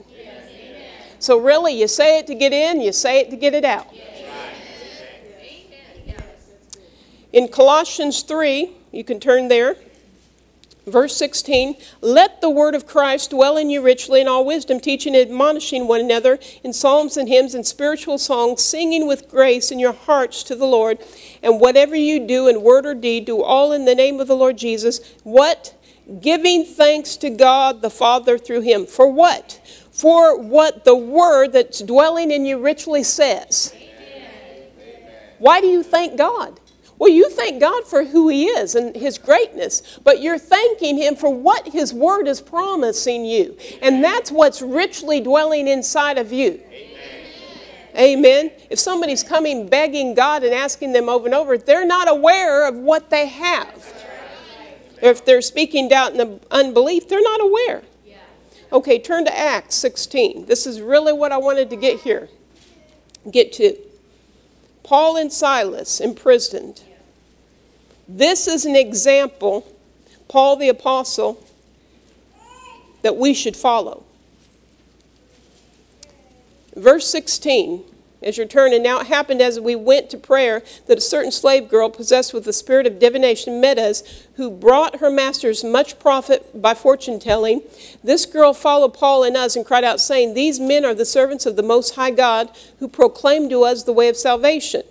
So, 1.19 1.39
really, 1.39 1.73
you 1.73 1.87
say 1.87 2.19
it 2.19 2.27
to 2.27 2.35
get 2.35 2.53
in, 2.53 2.79
you 2.79 2.91
say 2.91 3.19
it 3.19 3.31
to 3.31 3.35
get 3.35 3.55
it 3.55 3.65
out. 3.65 3.87
In 7.33 7.47
Colossians 7.47 8.21
3, 8.21 8.71
you 8.91 9.03
can 9.03 9.19
turn 9.19 9.47
there, 9.47 9.75
verse 10.87 11.15
16, 11.17 11.75
let 12.01 12.41
the 12.41 12.49
word 12.49 12.73
of 12.73 12.87
Christ 12.87 13.31
dwell 13.31 13.57
in 13.57 13.69
you 13.69 13.81
richly 13.81 14.21
in 14.21 14.27
all 14.27 14.45
wisdom, 14.45 14.79
teaching 14.79 15.15
and 15.15 15.29
admonishing 15.29 15.87
one 15.87 15.99
another 15.99 16.39
in 16.63 16.73
psalms 16.73 17.17
and 17.17 17.27
hymns 17.27 17.53
and 17.53 17.65
spiritual 17.65 18.17
songs, 18.17 18.63
singing 18.63 19.07
with 19.07 19.29
grace 19.29 19.71
in 19.71 19.79
your 19.79 19.93
hearts 19.93 20.43
to 20.43 20.55
the 20.55 20.65
Lord. 20.65 20.99
And 21.43 21.59
whatever 21.59 21.95
you 21.95 22.25
do 22.25 22.47
in 22.47 22.61
word 22.61 22.85
or 22.85 22.95
deed, 22.95 23.25
do 23.25 23.43
all 23.43 23.71
in 23.71 23.85
the 23.85 23.95
name 23.95 24.19
of 24.19 24.27
the 24.27 24.35
Lord 24.35 24.57
Jesus. 24.57 24.99
What? 25.23 25.75
Giving 26.21 26.63
thanks 26.63 27.17
to 27.17 27.29
God 27.29 27.81
the 27.81 27.89
Father 27.89 28.37
through 28.37 28.61
him. 28.61 28.85
For 28.85 29.11
what? 29.11 29.59
For 29.91 30.39
what 30.39 30.85
the 30.85 30.95
word 30.95 31.51
that's 31.53 31.79
dwelling 31.81 32.31
in 32.31 32.45
you 32.45 32.59
richly 32.59 33.03
says. 33.03 33.73
Why 35.39 35.61
do 35.61 35.67
you 35.67 35.83
thank 35.83 36.17
God? 36.17 36.59
Well, 36.99 37.11
you 37.11 37.29
thank 37.29 37.61
God 37.61 37.85
for 37.85 38.05
who 38.05 38.27
He 38.29 38.45
is 38.45 38.73
and 38.73 38.95
His 38.95 39.17
greatness, 39.17 39.99
but 40.03 40.21
you're 40.21 40.39
thanking 40.39 40.97
Him 40.97 41.15
for 41.15 41.33
what 41.33 41.67
His 41.69 41.93
Word 41.93 42.27
is 42.27 42.41
promising 42.41 43.25
you. 43.25 43.57
And 43.81 44.03
that's 44.03 44.31
what's 44.31 44.61
richly 44.61 45.21
dwelling 45.21 45.67
inside 45.67 46.17
of 46.17 46.33
you. 46.33 46.59
Amen. 47.95 48.51
If 48.69 48.79
somebody's 48.79 49.23
coming 49.23 49.67
begging 49.67 50.13
God 50.13 50.43
and 50.43 50.53
asking 50.53 50.93
them 50.93 51.09
over 51.09 51.25
and 51.25 51.33
over, 51.33 51.57
they're 51.57 51.85
not 51.85 52.07
aware 52.07 52.67
of 52.67 52.75
what 52.75 53.09
they 53.09 53.27
have. 53.27 53.93
If 55.01 55.25
they're 55.25 55.41
speaking 55.41 55.87
doubt 55.89 56.13
and 56.13 56.39
unbelief, 56.49 57.07
they're 57.07 57.21
not 57.21 57.41
aware. 57.41 57.83
Okay, 58.71 58.99
turn 58.99 59.23
to 59.25 59.37
Acts 59.37 59.75
16. 59.75 60.45
This 60.45 60.67
is 60.67 60.81
really 60.81 61.13
what 61.13 61.31
I 61.31 61.37
wanted 61.37 61.69
to 61.69 61.75
get 61.75 62.01
here. 62.01 62.27
Get 63.31 63.53
to. 63.53 63.77
Paul 64.83 65.15
and 65.15 65.31
Silas 65.31 66.01
imprisoned. 66.01 66.81
This 68.07 68.47
is 68.47 68.65
an 68.65 68.75
example, 68.75 69.67
Paul 70.27 70.55
the 70.55 70.69
Apostle, 70.69 71.43
that 73.01 73.17
we 73.17 73.33
should 73.33 73.55
follow. 73.55 74.03
Verse 76.75 77.07
16, 77.07 77.83
as 78.21 78.37
you're 78.37 78.47
turning, 78.47 78.81
now 78.81 78.99
it 78.99 79.07
happened 79.07 79.41
as 79.41 79.59
we 79.59 79.75
went 79.75 80.09
to 80.11 80.17
prayer 80.17 80.63
that 80.87 80.97
a 80.97 81.01
certain 81.01 81.31
slave 81.31 81.69
girl 81.69 81.89
possessed 81.89 82.33
with 82.33 82.45
the 82.45 82.53
spirit 82.53 82.87
of 82.87 82.97
divination 82.97 83.59
met 83.59 83.77
us, 83.77 84.03
who 84.35 84.49
brought 84.49 84.97
her 84.97 85.09
masters 85.09 85.63
much 85.63 85.99
profit 85.99 86.61
by 86.61 86.73
fortune 86.73 87.19
telling. 87.19 87.61
This 88.03 88.25
girl 88.25 88.53
followed 88.53 88.93
Paul 88.93 89.23
and 89.23 89.35
us 89.35 89.55
and 89.55 89.65
cried 89.65 89.83
out, 89.83 89.99
saying, 89.99 90.33
These 90.33 90.59
men 90.59 90.85
are 90.85 90.95
the 90.95 91.05
servants 91.05 91.45
of 91.45 91.55
the 91.55 91.63
Most 91.63 91.95
High 91.95 92.11
God, 92.11 92.49
who 92.79 92.87
proclaim 92.87 93.49
to 93.49 93.63
us 93.63 93.83
the 93.83 93.93
way 93.93 94.07
of 94.07 94.17
salvation. 94.17 94.83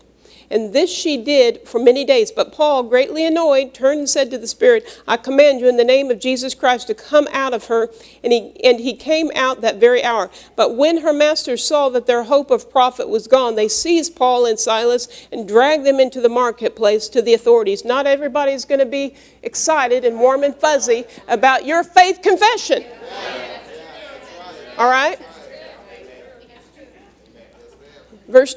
And 0.50 0.72
this 0.72 0.90
she 0.90 1.16
did 1.16 1.66
for 1.66 1.78
many 1.78 2.04
days. 2.04 2.30
But 2.30 2.52
Paul, 2.52 2.84
greatly 2.84 3.26
annoyed, 3.26 3.74
turned 3.74 4.00
and 4.00 4.08
said 4.08 4.30
to 4.30 4.38
the 4.38 4.46
Spirit, 4.46 5.02
I 5.06 5.16
command 5.16 5.60
you 5.60 5.68
in 5.68 5.76
the 5.76 5.84
name 5.84 6.10
of 6.10 6.20
Jesus 6.20 6.54
Christ 6.54 6.86
to 6.86 6.94
come 6.94 7.28
out 7.32 7.52
of 7.52 7.66
her. 7.66 7.88
And 8.22 8.32
he, 8.32 8.52
and 8.62 8.80
he 8.80 8.94
came 8.94 9.30
out 9.34 9.60
that 9.60 9.76
very 9.76 10.04
hour. 10.04 10.30
But 10.54 10.76
when 10.76 10.98
her 10.98 11.12
masters 11.12 11.64
saw 11.64 11.88
that 11.90 12.06
their 12.06 12.24
hope 12.24 12.50
of 12.50 12.70
profit 12.70 13.08
was 13.08 13.26
gone, 13.26 13.54
they 13.54 13.68
seized 13.68 14.16
Paul 14.16 14.46
and 14.46 14.58
Silas 14.58 15.26
and 15.32 15.48
dragged 15.48 15.84
them 15.84 16.00
into 16.00 16.20
the 16.20 16.28
marketplace 16.28 17.08
to 17.08 17.22
the 17.22 17.34
authorities. 17.34 17.84
Not 17.84 18.06
everybody's 18.06 18.64
going 18.64 18.80
to 18.80 18.86
be 18.86 19.14
excited 19.42 20.04
and 20.04 20.18
warm 20.18 20.44
and 20.44 20.54
fuzzy 20.54 21.04
about 21.28 21.66
your 21.66 21.82
faith 21.82 22.22
confession. 22.22 22.84
All 24.78 24.90
right? 24.90 25.18
Verse 28.28 28.54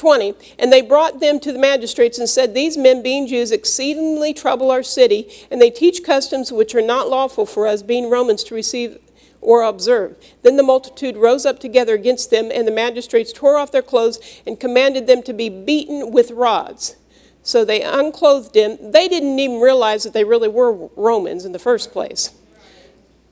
20 0.00 0.34
And 0.58 0.72
they 0.72 0.80
brought 0.80 1.20
them 1.20 1.38
to 1.40 1.52
the 1.52 1.58
magistrates 1.58 2.18
and 2.18 2.28
said, 2.28 2.54
These 2.54 2.78
men, 2.78 3.02
being 3.02 3.26
Jews, 3.26 3.52
exceedingly 3.52 4.32
trouble 4.32 4.70
our 4.70 4.82
city, 4.82 5.30
and 5.50 5.60
they 5.60 5.70
teach 5.70 6.02
customs 6.02 6.50
which 6.50 6.74
are 6.74 6.82
not 6.82 7.10
lawful 7.10 7.44
for 7.44 7.66
us, 7.66 7.82
being 7.82 8.08
Romans, 8.08 8.42
to 8.44 8.54
receive 8.54 8.98
or 9.42 9.62
observe. 9.62 10.16
Then 10.42 10.56
the 10.56 10.62
multitude 10.62 11.18
rose 11.18 11.44
up 11.44 11.58
together 11.58 11.94
against 11.94 12.30
them, 12.30 12.50
and 12.52 12.66
the 12.66 12.72
magistrates 12.72 13.30
tore 13.30 13.58
off 13.58 13.72
their 13.72 13.82
clothes 13.82 14.18
and 14.46 14.58
commanded 14.58 15.06
them 15.06 15.22
to 15.22 15.34
be 15.34 15.50
beaten 15.50 16.12
with 16.12 16.30
rods. 16.30 16.96
So 17.42 17.64
they 17.64 17.82
unclothed 17.82 18.54
them. 18.54 18.78
They 18.80 19.06
didn't 19.06 19.38
even 19.38 19.60
realize 19.60 20.04
that 20.04 20.14
they 20.14 20.24
really 20.24 20.48
were 20.48 20.88
Romans 20.96 21.44
in 21.44 21.52
the 21.52 21.58
first 21.58 21.92
place. 21.92 22.30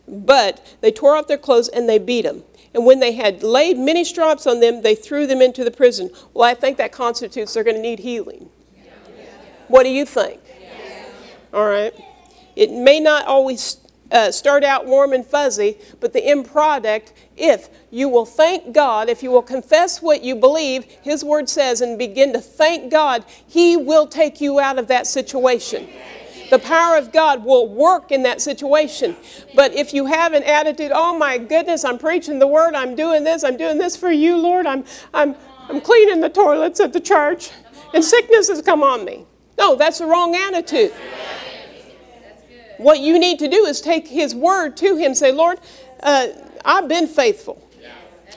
But 0.07 0.77
they 0.83 0.91
tore 0.91 1.17
off 1.17 1.29
their 1.29 1.39
clothes 1.39 1.69
and 1.69 1.89
they 1.89 1.99
beat 1.99 2.23
them. 2.23 2.45
And 2.75 2.85
when 2.85 3.01
they 3.01 3.13
had 3.13 3.43
laid 3.43 3.79
many 3.79 4.05
stripes 4.05 4.47
on 4.47 4.61
them, 4.61 4.83
they 4.83 4.95
threw 4.95 5.27
them 5.27 5.41
into 5.41 5.65
the 5.65 5.71
prison. 5.71 6.11
Well, 6.35 6.45
I 6.45 6.55
think 6.55 6.77
that 6.79 6.93
constitutes 6.93 7.55
they're 7.55 7.65
going 7.65 7.77
to 7.77 7.83
need 7.83 8.01
healing. 8.01 8.51
What 9.69 9.83
do 9.83 9.91
you 9.91 10.05
think? 10.05 10.41
All 11.53 11.67
right. 11.67 11.95
It 12.57 12.71
may 12.71 13.01
not 13.01 13.27
always 13.27 13.79
uh, 14.11 14.31
start 14.31 14.65
out 14.65 14.87
warm 14.87 15.13
and 15.13 15.25
fuzzy, 15.25 15.79
but 16.01 16.13
the 16.13 16.25
end 16.25 16.51
product, 16.51 17.13
if 17.37 17.69
you 17.91 18.09
will 18.09 18.25
thank 18.27 18.73
God, 18.73 19.09
if 19.09 19.23
you 19.23 19.31
will 19.31 19.43
confess 19.43 20.01
what 20.01 20.23
you 20.23 20.35
believe, 20.35 20.85
His 21.03 21.25
Word 21.25 21.49
says, 21.49 21.81
and 21.81 21.99
begin 21.99 22.33
to 22.33 22.41
thank 22.41 22.91
God, 22.91 23.25
He 23.47 23.77
will 23.77 24.07
take 24.07 24.41
you 24.41 24.61
out 24.61 24.79
of 24.79 24.89
that 24.89 25.07
situation. 25.07 25.89
The 26.51 26.59
power 26.59 26.97
of 26.97 27.13
God 27.13 27.45
will 27.45 27.69
work 27.69 28.11
in 28.11 28.23
that 28.23 28.41
situation. 28.41 29.17
But 29.55 29.75
if 29.75 29.93
you 29.93 30.07
have 30.07 30.33
an 30.33 30.43
attitude, 30.43 30.93
oh 30.95 31.17
my 31.17 31.39
goodness, 31.39 31.85
I'm 31.85 31.99
preaching 31.99 32.39
the 32.39 32.47
word, 32.47 32.75
I'm 32.75 32.95
doing 32.95 33.25
this, 33.25 33.45
I'm 33.45 33.57
doing 33.57 33.79
this 33.79 33.97
for 33.97 34.11
you, 34.11 34.37
Lord, 34.37 34.67
I'm, 34.67 34.85
I'm, 35.13 35.35
I'm 35.69 35.81
cleaning 35.81 36.21
the 36.21 36.31
toilets 36.31 36.81
at 36.81 36.93
the 36.93 37.01
church, 37.01 37.51
and 37.93 38.03
sickness 38.03 38.49
has 38.49 38.63
come 38.63 38.83
on 38.83 39.05
me. 39.05 39.27
No, 39.59 39.77
that's 39.77 39.99
the 39.99 40.07
wrong 40.07 40.35
attitude. 40.35 40.93
What 42.79 43.01
you 43.01 43.19
need 43.19 43.41
to 43.41 43.49
do 43.49 43.67
is 43.67 43.81
take 43.81 44.07
His 44.07 44.35
word 44.35 44.77
to 44.79 44.97
Him. 44.97 45.15
Say, 45.15 45.33
Lord, 45.33 45.59
uh, 46.03 46.29
I've 46.65 46.89
been 46.89 47.09
faithful. 47.09 47.69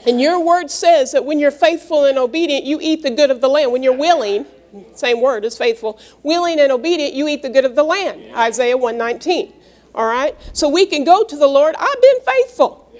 And 0.08 0.20
your 0.20 0.44
word 0.44 0.72
says 0.72 1.12
that 1.12 1.26
when 1.26 1.38
you're 1.38 1.52
faithful 1.52 2.06
and 2.06 2.18
obedient, 2.18 2.66
you 2.66 2.80
eat 2.82 3.04
the 3.04 3.12
good 3.12 3.30
of 3.30 3.40
the 3.40 3.48
land. 3.48 3.72
When 3.72 3.84
you're 3.84 3.96
willing, 3.96 4.48
same 4.96 5.22
word 5.22 5.46
as 5.46 5.58
faithful, 5.58 6.00
willing 6.24 6.60
and 6.60 6.72
obedient, 6.72 7.14
you 7.14 7.28
eat 7.28 7.42
the 7.42 7.50
good 7.50 7.66
of 7.66 7.76
the 7.76 7.84
land. 7.84 8.36
Isaiah 8.36 8.78
119. 8.78 9.54
All 9.94 10.06
right? 10.06 10.36
So 10.54 10.70
we 10.70 10.86
can 10.86 11.04
go 11.04 11.24
to 11.24 11.36
the 11.36 11.48
Lord, 11.48 11.76
I've 11.78 12.02
been 12.02 12.22
faithful. 12.26 12.92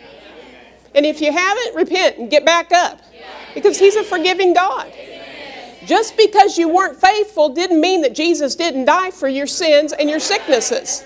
And 0.94 1.06
if 1.06 1.22
you 1.22 1.32
haven't, 1.32 1.76
repent 1.76 2.18
and 2.18 2.30
get 2.30 2.46
back 2.46 2.72
up. 2.72 3.02
Because 3.54 3.80
He's 3.80 3.96
a 3.96 4.04
forgiving 4.04 4.54
God. 4.54 4.92
Just 5.86 6.16
because 6.16 6.58
you 6.58 6.70
weren't 6.70 7.00
faithful 7.00 7.50
didn't 7.50 7.82
mean 7.82 8.02
that 8.02 8.14
Jesus 8.14 8.56
didn't 8.56 8.86
die 8.86 9.12
for 9.12 9.28
your 9.28 9.48
sins 9.48 9.94
and 9.94 10.10
your 10.10 10.20
sicknesses. 10.20 11.04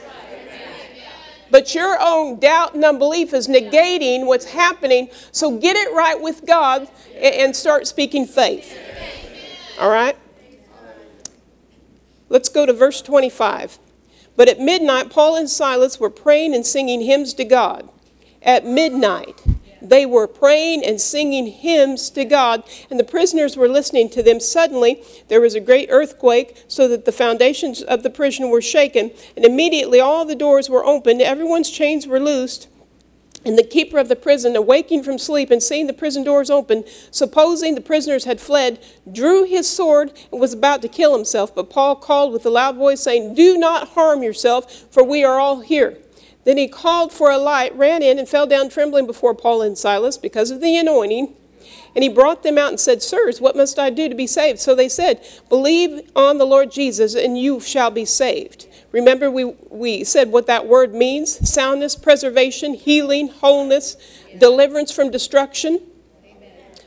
But 1.51 1.73
your 1.73 1.97
own 2.01 2.39
doubt 2.39 2.73
and 2.73 2.83
unbelief 2.83 3.33
is 3.33 3.47
negating 3.47 4.25
what's 4.25 4.45
happening. 4.45 5.09
So 5.31 5.57
get 5.57 5.75
it 5.77 5.93
right 5.93 6.19
with 6.19 6.45
God 6.45 6.87
and 7.15 7.55
start 7.55 7.87
speaking 7.87 8.25
faith. 8.25 8.77
All 9.79 9.89
right? 9.89 10.17
Let's 12.29 12.49
go 12.49 12.65
to 12.65 12.73
verse 12.73 13.01
25. 13.01 13.79
But 14.35 14.49
at 14.49 14.59
midnight, 14.59 15.09
Paul 15.09 15.35
and 15.35 15.49
Silas 15.49 15.99
were 15.99 16.09
praying 16.09 16.53
and 16.53 16.65
singing 16.65 17.01
hymns 17.01 17.33
to 17.35 17.45
God. 17.45 17.89
At 18.41 18.65
midnight, 18.65 19.41
they 19.81 20.05
were 20.05 20.27
praying 20.27 20.83
and 20.83 20.99
singing 20.99 21.47
hymns 21.47 22.09
to 22.11 22.25
God, 22.25 22.63
and 22.89 22.99
the 22.99 23.03
prisoners 23.03 23.55
were 23.55 23.69
listening 23.69 24.09
to 24.09 24.23
them. 24.23 24.39
Suddenly, 24.39 25.03
there 25.27 25.41
was 25.41 25.55
a 25.55 25.59
great 25.59 25.89
earthquake, 25.91 26.63
so 26.67 26.87
that 26.87 27.05
the 27.05 27.11
foundations 27.11 27.81
of 27.81 28.03
the 28.03 28.09
prison 28.09 28.49
were 28.49 28.61
shaken, 28.61 29.11
and 29.35 29.45
immediately 29.45 29.99
all 29.99 30.25
the 30.25 30.35
doors 30.35 30.69
were 30.69 30.85
opened, 30.85 31.21
everyone's 31.21 31.69
chains 31.69 32.07
were 32.07 32.19
loosed. 32.19 32.67
And 33.45 33.59
the 33.59 33.63
keeper 33.63 33.99
of 33.99 34.09
the 34.09 34.15
prison, 34.15 34.55
awaking 34.55 35.03
from 35.03 35.19
sleep 35.19 35.51
and 35.51 35.61
seeing 35.61 35.85
the 35.85 35.93
prison 35.93 36.23
doors 36.23 36.49
open, 36.49 36.83
supposing 37.11 37.75
the 37.75 37.81
prisoners 37.81 38.23
had 38.23 38.41
fled, 38.41 38.83
drew 39.11 39.45
his 39.45 39.69
sword 39.69 40.11
and 40.31 40.41
was 40.41 40.53
about 40.53 40.81
to 40.81 40.87
kill 40.87 41.15
himself. 41.15 41.53
But 41.53 41.69
Paul 41.69 41.95
called 41.95 42.33
with 42.33 42.45
a 42.45 42.49
loud 42.49 42.75
voice, 42.75 43.01
saying, 43.01 43.35
Do 43.35 43.55
not 43.57 43.89
harm 43.89 44.23
yourself, 44.23 44.85
for 44.89 45.03
we 45.03 45.23
are 45.23 45.39
all 45.39 45.59
here. 45.59 45.99
Then 46.43 46.57
he 46.57 46.67
called 46.67 47.13
for 47.13 47.29
a 47.29 47.37
light, 47.37 47.75
ran 47.75 48.01
in, 48.01 48.17
and 48.17 48.27
fell 48.27 48.47
down 48.47 48.69
trembling 48.69 49.05
before 49.05 49.35
Paul 49.35 49.61
and 49.61 49.77
Silas 49.77 50.17
because 50.17 50.49
of 50.49 50.61
the 50.61 50.77
anointing. 50.77 51.35
And 51.95 52.03
he 52.03 52.09
brought 52.09 52.43
them 52.43 52.57
out 52.57 52.69
and 52.69 52.79
said, 52.79 53.01
Sirs, 53.01 53.39
what 53.39 53.55
must 53.55 53.79
I 53.79 53.89
do 53.89 54.09
to 54.09 54.15
be 54.15 54.27
saved? 54.27 54.59
So 54.59 54.75
they 54.75 54.89
said, 54.89 55.25
Believe 55.49 56.09
on 56.15 56.37
the 56.37 56.45
Lord 56.45 56.71
Jesus, 56.71 57.15
and 57.15 57.39
you 57.39 57.59
shall 57.59 57.89
be 57.89 58.05
saved. 58.05 58.67
Remember, 58.95 59.29
we, 59.29 59.43
we 59.43 60.05
said 60.05 60.31
what 60.31 60.47
that 60.47 60.67
word 60.67 60.95
means 60.95 61.51
soundness, 61.51 61.97
preservation, 61.97 62.75
healing, 62.75 63.27
wholeness, 63.27 63.97
deliverance 64.37 64.89
from 64.89 65.11
destruction. 65.11 65.81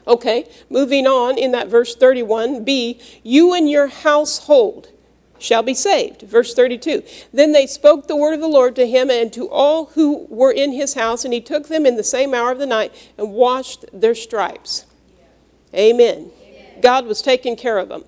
Okay, 0.07 0.49
moving 0.71 1.07
on 1.07 1.37
in 1.37 1.53
that 1.53 1.69
verse 1.69 1.95
31 1.95 2.65
B, 2.65 2.99
you 3.23 3.53
and 3.53 3.69
your 3.69 3.89
household 3.89 4.89
shall 5.39 5.63
be 5.63 5.75
saved. 5.75 6.23
Verse 6.23 6.55
32. 6.55 7.03
Then 7.31 7.53
they 7.53 7.67
spoke 7.67 8.09
the 8.09 8.17
word 8.17 8.33
of 8.33 8.41
the 8.41 8.49
Lord 8.49 8.75
to 8.77 8.89
him 8.89 9.11
and 9.11 9.31
to 9.35 9.47
all 9.51 9.87
who 9.89 10.27
were 10.31 10.51
in 10.51 10.73
his 10.73 10.95
house, 10.95 11.27
and 11.27 11.35
he 11.35 11.43
took 11.43 11.69
them 11.69 11.85
in 11.85 11.97
the 11.97 12.03
same 12.03 12.33
hour 12.33 12.51
of 12.51 12.59
the 12.59 12.65
night 12.65 13.13
and 13.19 13.35
washed 13.35 13.85
their 13.93 14.15
stripes. 14.15 14.87
Amen. 15.75 16.31
Amen. 16.41 16.81
God 16.81 17.05
was 17.05 17.21
taking 17.21 17.55
care 17.55 17.77
of 17.77 17.91
them. 17.91 18.05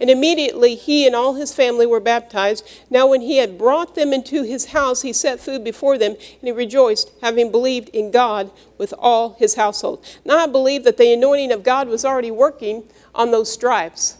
And 0.00 0.10
immediately 0.10 0.74
he 0.74 1.06
and 1.06 1.14
all 1.14 1.34
his 1.34 1.54
family 1.54 1.86
were 1.86 2.00
baptized. 2.00 2.68
Now, 2.90 3.06
when 3.06 3.22
he 3.22 3.38
had 3.38 3.58
brought 3.58 3.94
them 3.94 4.12
into 4.12 4.42
his 4.42 4.66
house, 4.66 5.02
he 5.02 5.12
set 5.12 5.40
food 5.40 5.64
before 5.64 5.98
them, 5.98 6.12
and 6.12 6.40
he 6.42 6.52
rejoiced, 6.52 7.10
having 7.22 7.50
believed 7.50 7.88
in 7.90 8.10
God 8.10 8.50
with 8.78 8.92
all 8.98 9.34
his 9.34 9.54
household. 9.54 10.04
Now, 10.24 10.38
I 10.38 10.46
believe 10.46 10.84
that 10.84 10.96
the 10.96 11.12
anointing 11.12 11.52
of 11.52 11.62
God 11.62 11.88
was 11.88 12.04
already 12.04 12.30
working 12.30 12.84
on 13.14 13.30
those 13.30 13.52
stripes. 13.52 14.18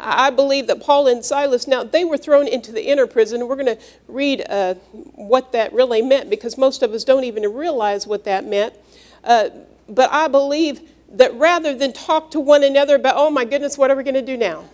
I 0.00 0.30
believe 0.30 0.66
that 0.66 0.82
Paul 0.82 1.06
and 1.06 1.24
Silas, 1.24 1.66
now 1.66 1.82
they 1.84 2.04
were 2.04 2.18
thrown 2.18 2.46
into 2.46 2.72
the 2.72 2.82
inner 2.82 3.06
prison. 3.06 3.46
We're 3.48 3.56
going 3.56 3.76
to 3.76 3.78
read 4.06 4.44
uh, 4.48 4.74
what 5.14 5.52
that 5.52 5.72
really 5.72 6.02
meant 6.02 6.28
because 6.28 6.58
most 6.58 6.82
of 6.82 6.92
us 6.92 7.04
don't 7.04 7.24
even 7.24 7.44
realize 7.54 8.06
what 8.06 8.24
that 8.24 8.44
meant. 8.44 8.74
Uh, 9.22 9.50
but 9.88 10.12
I 10.12 10.28
believe 10.28 10.80
that 11.10 11.32
rather 11.34 11.74
than 11.74 11.92
talk 11.92 12.30
to 12.32 12.40
one 12.40 12.62
another 12.62 12.96
about, 12.96 13.14
oh 13.16 13.30
my 13.30 13.44
goodness, 13.44 13.78
what 13.78 13.90
are 13.90 13.96
we 13.96 14.02
going 14.02 14.14
to 14.14 14.22
do 14.22 14.36
now? 14.36 14.64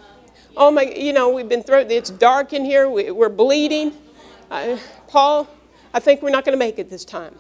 Oh 0.56 0.70
my, 0.70 0.82
you 0.82 1.12
know, 1.12 1.30
we've 1.30 1.48
been 1.48 1.62
through, 1.62 1.86
it's 1.88 2.10
dark 2.10 2.52
in 2.52 2.64
here, 2.64 2.88
we, 2.88 3.08
are 3.08 3.28
bleeding. 3.28 3.92
Paul, 5.08 5.48
I 5.94 6.00
think 6.00 6.22
we're 6.22 6.30
not 6.30 6.44
going 6.44 6.52
to 6.52 6.58
make 6.58 6.78
it 6.78 6.90
this 6.90 7.04
time. 7.04 7.34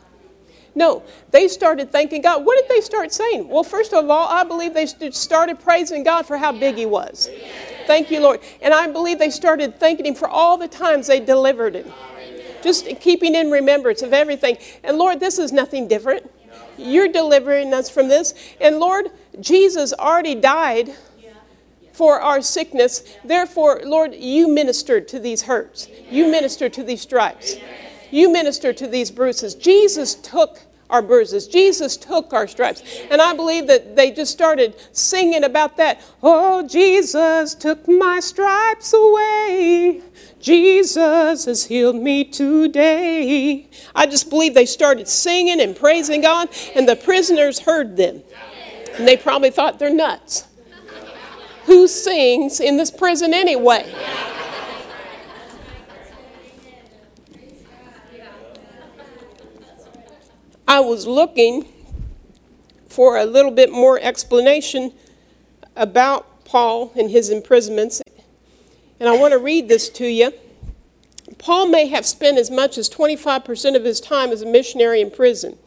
No, 0.74 1.02
they 1.32 1.48
started 1.48 1.90
thanking 1.90 2.22
God. 2.22 2.44
What 2.44 2.56
did 2.60 2.68
they 2.68 2.80
start 2.80 3.12
saying? 3.12 3.48
Well, 3.48 3.64
first 3.64 3.92
of 3.92 4.08
all, 4.08 4.28
I 4.28 4.44
believe 4.44 4.72
they 4.72 4.86
started 5.10 5.58
praising 5.58 6.04
God 6.04 6.26
for 6.26 6.36
how 6.36 6.52
big 6.52 6.76
He 6.76 6.86
was. 6.86 7.28
Thank 7.86 8.10
you, 8.10 8.20
Lord. 8.20 8.40
And 8.62 8.72
I 8.72 8.86
believe 8.86 9.18
they 9.18 9.30
started 9.30 9.80
thanking 9.80 10.06
Him 10.06 10.14
for 10.14 10.28
all 10.28 10.56
the 10.56 10.68
times 10.68 11.08
they 11.08 11.18
delivered 11.18 11.74
Him. 11.74 11.92
Just 12.62 12.86
keeping 13.00 13.34
in 13.34 13.50
remembrance 13.50 14.02
of 14.02 14.12
everything. 14.12 14.58
And 14.84 14.96
Lord, 14.96 15.18
this 15.18 15.38
is 15.38 15.50
nothing 15.50 15.88
different. 15.88 16.30
You're 16.78 17.08
delivering 17.08 17.74
us 17.74 17.90
from 17.90 18.08
this. 18.08 18.32
And 18.60 18.78
Lord, 18.78 19.10
Jesus 19.40 19.92
already 19.92 20.36
died 20.36 20.94
for 22.00 22.18
our 22.18 22.40
sickness. 22.40 23.04
Therefore, 23.26 23.82
Lord, 23.84 24.14
you 24.14 24.48
ministered 24.48 25.06
to 25.08 25.18
these 25.18 25.42
hurts. 25.42 25.86
You 26.10 26.30
ministered 26.30 26.72
to 26.72 26.82
these 26.82 27.02
stripes. 27.02 27.56
You 28.10 28.32
ministered 28.32 28.78
to 28.78 28.86
these 28.86 29.10
bruises. 29.10 29.54
Jesus 29.54 30.14
took 30.14 30.60
our 30.88 31.02
bruises. 31.02 31.46
Jesus 31.46 31.98
took 31.98 32.32
our 32.32 32.48
stripes. 32.48 32.82
And 33.10 33.20
I 33.20 33.34
believe 33.34 33.66
that 33.66 33.96
they 33.96 34.12
just 34.12 34.32
started 34.32 34.76
singing 34.92 35.44
about 35.44 35.76
that. 35.76 36.00
Oh, 36.22 36.66
Jesus 36.66 37.54
took 37.54 37.86
my 37.86 38.18
stripes 38.20 38.94
away. 38.94 40.00
Jesus 40.40 41.44
has 41.44 41.66
healed 41.66 41.96
me 41.96 42.24
today. 42.24 43.68
I 43.94 44.06
just 44.06 44.30
believe 44.30 44.54
they 44.54 44.64
started 44.64 45.06
singing 45.06 45.60
and 45.60 45.76
praising 45.76 46.22
God, 46.22 46.48
and 46.74 46.88
the 46.88 46.96
prisoners 46.96 47.58
heard 47.58 47.98
them. 47.98 48.22
And 48.94 49.06
they 49.06 49.18
probably 49.18 49.50
thought 49.50 49.78
they're 49.78 49.94
nuts. 49.94 50.46
Who 51.66 51.86
sings 51.86 52.60
in 52.60 52.76
this 52.76 52.90
prison 52.90 53.32
anyway? 53.34 53.92
I 60.66 60.80
was 60.80 61.06
looking 61.06 61.66
for 62.88 63.16
a 63.16 63.24
little 63.24 63.50
bit 63.50 63.72
more 63.72 63.98
explanation 64.00 64.92
about 65.74 66.44
Paul 66.44 66.92
and 66.96 67.10
his 67.10 67.28
imprisonments, 67.30 68.00
and 69.00 69.08
I 69.08 69.16
want 69.16 69.32
to 69.32 69.38
read 69.38 69.68
this 69.68 69.88
to 69.90 70.06
you. 70.06 70.32
Paul 71.38 71.66
may 71.68 71.86
have 71.86 72.06
spent 72.06 72.38
as 72.38 72.50
much 72.50 72.78
as 72.78 72.88
25% 72.88 73.74
of 73.74 73.84
his 73.84 74.00
time 74.00 74.30
as 74.30 74.42
a 74.42 74.46
missionary 74.46 75.00
in 75.00 75.10
prison. 75.10 75.58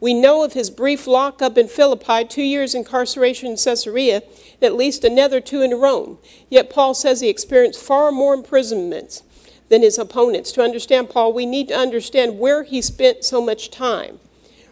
We 0.00 0.14
know 0.14 0.42
of 0.42 0.54
his 0.54 0.70
brief 0.70 1.06
lockup 1.06 1.58
in 1.58 1.68
Philippi, 1.68 2.24
two 2.24 2.42
years 2.42 2.74
incarceration 2.74 3.50
in 3.50 3.56
Caesarea, 3.56 4.22
and 4.54 4.62
at 4.62 4.74
least 4.74 5.04
another 5.04 5.40
two 5.40 5.60
in 5.60 5.78
Rome. 5.78 6.18
Yet 6.48 6.70
Paul 6.70 6.94
says 6.94 7.20
he 7.20 7.28
experienced 7.28 7.82
far 7.82 8.10
more 8.10 8.32
imprisonments 8.32 9.22
than 9.68 9.82
his 9.82 9.98
opponents. 9.98 10.52
To 10.52 10.62
understand 10.62 11.10
Paul, 11.10 11.32
we 11.32 11.44
need 11.44 11.68
to 11.68 11.76
understand 11.76 12.38
where 12.38 12.64
he 12.64 12.80
spent 12.80 13.24
so 13.24 13.40
much 13.44 13.70
time. 13.70 14.18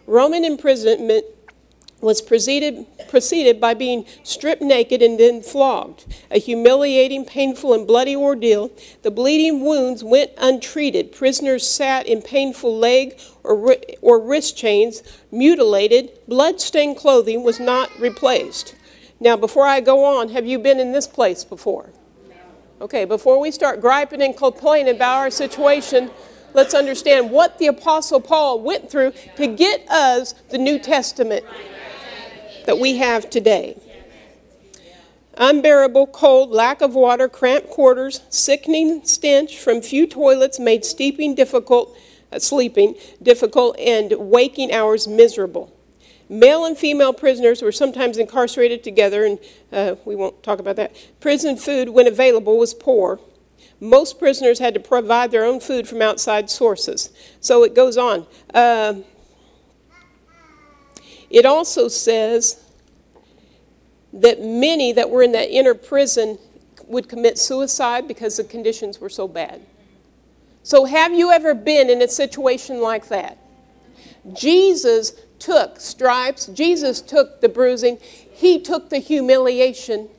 Roman 0.07 0.43
imprisonment 0.43 1.25
was 2.01 2.21
preceded, 2.21 2.85
preceded 3.09 3.59
by 3.59 3.73
being 3.73 4.05
stripped 4.23 4.61
naked 4.61 5.01
and 5.01 5.19
then 5.19 5.41
flogged, 5.41 6.05
a 6.31 6.39
humiliating, 6.39 7.25
painful, 7.25 7.73
and 7.73 7.85
bloody 7.85 8.15
ordeal. 8.15 8.71
The 9.01 9.11
bleeding 9.11 9.61
wounds 9.61 10.03
went 10.03 10.31
untreated. 10.37 11.11
Prisoners 11.11 11.67
sat 11.67 12.07
in 12.07 12.21
painful 12.21 12.77
leg 12.77 13.19
or, 13.43 13.75
or 14.01 14.19
wrist 14.19 14.57
chains, 14.57 15.03
mutilated. 15.31 16.11
Blood-stained 16.27 16.97
clothing 16.97 17.43
was 17.43 17.59
not 17.59 17.89
replaced. 17.99 18.75
Now, 19.19 19.35
before 19.35 19.65
I 19.65 19.81
go 19.81 20.05
on, 20.05 20.29
have 20.29 20.45
you 20.45 20.59
been 20.59 20.79
in 20.79 20.93
this 20.93 21.07
place 21.07 21.43
before? 21.43 21.89
Okay, 22.79 23.03
before 23.03 23.41
we 23.41 23.51
start 23.51 23.81
griping 23.81 24.21
and 24.21 24.37
complaining 24.37 24.95
about 24.95 25.17
our 25.17 25.29
situation, 25.29 26.09
let's 26.53 26.73
understand 26.73 27.29
what 27.29 27.57
the 27.57 27.67
Apostle 27.67 28.21
Paul 28.21 28.61
went 28.61 28.89
through 28.89 29.11
to 29.35 29.47
get 29.47 29.85
us 29.89 30.31
the 30.49 30.57
New 30.57 30.79
Testament 30.79 31.45
that 32.65 32.79
we 32.79 32.97
have 32.97 33.29
today. 33.29 33.77
Unbearable 35.37 36.07
cold, 36.07 36.51
lack 36.51 36.81
of 36.81 36.95
water, 36.95 37.29
cramped 37.29 37.69
quarters, 37.69 38.21
sickening 38.29 39.05
stench 39.05 39.57
from 39.57 39.81
few 39.81 40.05
toilets 40.05 40.59
made 40.59 40.83
steeping 40.83 41.33
difficult, 41.33 41.97
uh, 42.31 42.39
sleeping 42.39 42.95
difficult, 43.23 43.79
and 43.79 44.13
waking 44.17 44.71
hours 44.73 45.07
miserable. 45.07 45.73
Male 46.27 46.65
and 46.65 46.77
female 46.77 47.13
prisoners 47.13 47.61
were 47.61 47.71
sometimes 47.71 48.17
incarcerated 48.17 48.83
together, 48.83 49.25
and 49.25 49.39
uh, 49.71 49.95
we 50.03 50.15
won't 50.15 50.43
talk 50.43 50.59
about 50.59 50.75
that. 50.75 50.93
Prison 51.21 51.55
food, 51.55 51.89
when 51.89 52.05
available, 52.05 52.57
was 52.57 52.73
poor. 52.73 53.19
Most 53.79 54.19
prisoners 54.19 54.59
had 54.59 54.73
to 54.73 54.79
provide 54.79 55.31
their 55.31 55.45
own 55.45 55.59
food 55.59 55.87
from 55.87 56.01
outside 56.01 56.49
sources. 56.49 57.11
So 57.39 57.63
it 57.63 57.73
goes 57.73 57.97
on. 57.97 58.27
Uh, 58.53 58.95
it 61.29 61.45
also 61.45 61.87
says 61.87 62.63
that 64.13 64.41
many 64.41 64.91
that 64.93 65.09
were 65.09 65.21
in 65.21 65.31
that 65.33 65.49
inner 65.49 65.73
prison 65.73 66.37
would 66.87 67.07
commit 67.07 67.37
suicide 67.37 68.07
because 68.07 68.37
the 68.37 68.43
conditions 68.43 68.99
were 68.99 69.09
so 69.09 69.27
bad. 69.27 69.61
So, 70.63 70.85
have 70.85 71.13
you 71.13 71.31
ever 71.31 71.53
been 71.53 71.89
in 71.89 72.01
a 72.01 72.07
situation 72.07 72.81
like 72.81 73.07
that? 73.09 73.37
Jesus 74.33 75.13
took 75.37 75.79
stripes, 75.79 76.47
Jesus 76.47 77.01
took 77.01 77.41
the 77.41 77.49
bruising, 77.49 77.97
He 78.01 78.59
took 78.59 78.89
the 78.89 78.99
humiliation 78.99 80.09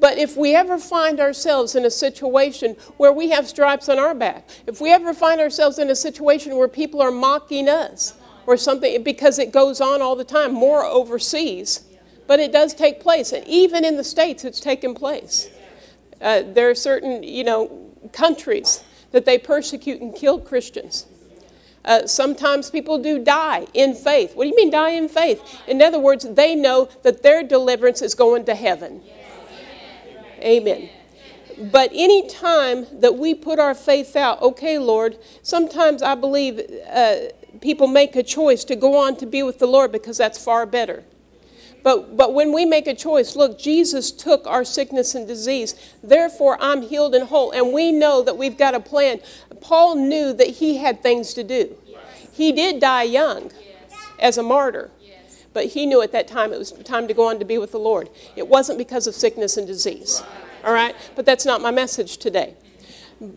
but 0.00 0.16
if 0.16 0.34
we 0.34 0.54
ever 0.54 0.78
find 0.78 1.20
ourselves 1.20 1.74
in 1.74 1.84
a 1.84 1.90
situation 1.90 2.74
where 2.96 3.12
we 3.12 3.30
have 3.30 3.46
stripes 3.46 3.88
on 3.88 3.98
our 3.98 4.14
back, 4.14 4.48
if 4.66 4.80
we 4.80 4.90
ever 4.90 5.12
find 5.12 5.40
ourselves 5.40 5.78
in 5.78 5.90
a 5.90 5.94
situation 5.94 6.56
where 6.56 6.68
people 6.68 7.02
are 7.02 7.10
mocking 7.10 7.68
us 7.68 8.14
or 8.50 8.56
something, 8.56 9.00
because 9.04 9.38
it 9.38 9.52
goes 9.52 9.80
on 9.80 10.02
all 10.02 10.16
the 10.16 10.24
time, 10.24 10.52
more 10.52 10.84
overseas, 10.84 11.84
but 12.26 12.40
it 12.40 12.50
does 12.50 12.74
take 12.74 12.98
place. 12.98 13.30
And 13.30 13.46
even 13.46 13.84
in 13.84 13.96
the 13.96 14.02
States, 14.02 14.44
it's 14.44 14.58
taken 14.58 14.92
place. 14.92 15.48
Uh, 16.20 16.42
there 16.42 16.68
are 16.68 16.74
certain, 16.74 17.22
you 17.22 17.44
know, 17.44 17.94
countries 18.12 18.82
that 19.12 19.24
they 19.24 19.38
persecute 19.38 20.00
and 20.00 20.12
kill 20.12 20.40
Christians. 20.40 21.06
Uh, 21.84 22.08
sometimes 22.08 22.70
people 22.70 23.00
do 23.00 23.20
die 23.20 23.68
in 23.72 23.94
faith. 23.94 24.34
What 24.34 24.44
do 24.44 24.50
you 24.50 24.56
mean, 24.56 24.70
die 24.70 24.90
in 24.90 25.08
faith? 25.08 25.40
In 25.68 25.80
other 25.80 26.00
words, 26.00 26.26
they 26.28 26.56
know 26.56 26.88
that 27.04 27.22
their 27.22 27.44
deliverance 27.44 28.02
is 28.02 28.16
going 28.16 28.46
to 28.46 28.56
heaven. 28.56 29.00
Amen. 30.42 30.90
But 31.60 31.90
any 31.92 32.26
time 32.26 32.86
that 33.00 33.16
we 33.16 33.34
put 33.34 33.58
our 33.58 33.74
faith 33.74 34.16
out, 34.16 34.40
okay, 34.40 34.78
Lord, 34.78 35.18
sometimes 35.42 36.02
I 36.02 36.14
believe 36.14 36.60
uh, 36.90 37.16
people 37.60 37.86
make 37.86 38.16
a 38.16 38.22
choice 38.22 38.64
to 38.64 38.76
go 38.76 38.96
on 38.96 39.16
to 39.16 39.26
be 39.26 39.42
with 39.42 39.58
the 39.58 39.66
Lord 39.66 39.92
because 39.92 40.16
that's 40.16 40.42
far 40.42 40.64
better. 40.64 41.04
But, 41.82 42.16
but 42.16 42.34
when 42.34 42.52
we 42.52 42.64
make 42.64 42.86
a 42.86 42.94
choice, 42.94 43.36
look, 43.36 43.58
Jesus 43.58 44.10
took 44.10 44.46
our 44.46 44.64
sickness 44.64 45.14
and 45.14 45.26
disease. 45.26 45.74
Therefore, 46.02 46.56
I'm 46.60 46.82
healed 46.82 47.14
and 47.14 47.28
whole. 47.28 47.50
And 47.52 47.72
we 47.72 47.92
know 47.92 48.22
that 48.22 48.36
we've 48.36 48.56
got 48.56 48.74
a 48.74 48.80
plan. 48.80 49.20
Paul 49.60 49.96
knew 49.96 50.32
that 50.32 50.48
he 50.48 50.78
had 50.78 51.02
things 51.02 51.34
to 51.34 51.44
do. 51.44 51.76
He 52.32 52.52
did 52.52 52.80
die 52.80 53.04
young 53.04 53.50
as 54.18 54.38
a 54.38 54.42
martyr. 54.42 54.90
But 55.52 55.66
he 55.66 55.84
knew 55.84 56.00
at 56.00 56.12
that 56.12 56.28
time 56.28 56.52
it 56.52 56.58
was 56.58 56.72
time 56.72 57.08
to 57.08 57.14
go 57.14 57.28
on 57.28 57.38
to 57.38 57.44
be 57.44 57.58
with 57.58 57.72
the 57.72 57.78
Lord. 57.78 58.08
It 58.36 58.46
wasn't 58.46 58.78
because 58.78 59.06
of 59.06 59.14
sickness 59.14 59.56
and 59.56 59.66
disease. 59.66 60.22
All 60.64 60.72
right? 60.72 60.94
But 61.16 61.26
that's 61.26 61.44
not 61.44 61.60
my 61.60 61.70
message 61.70 62.18
today. 62.18 62.54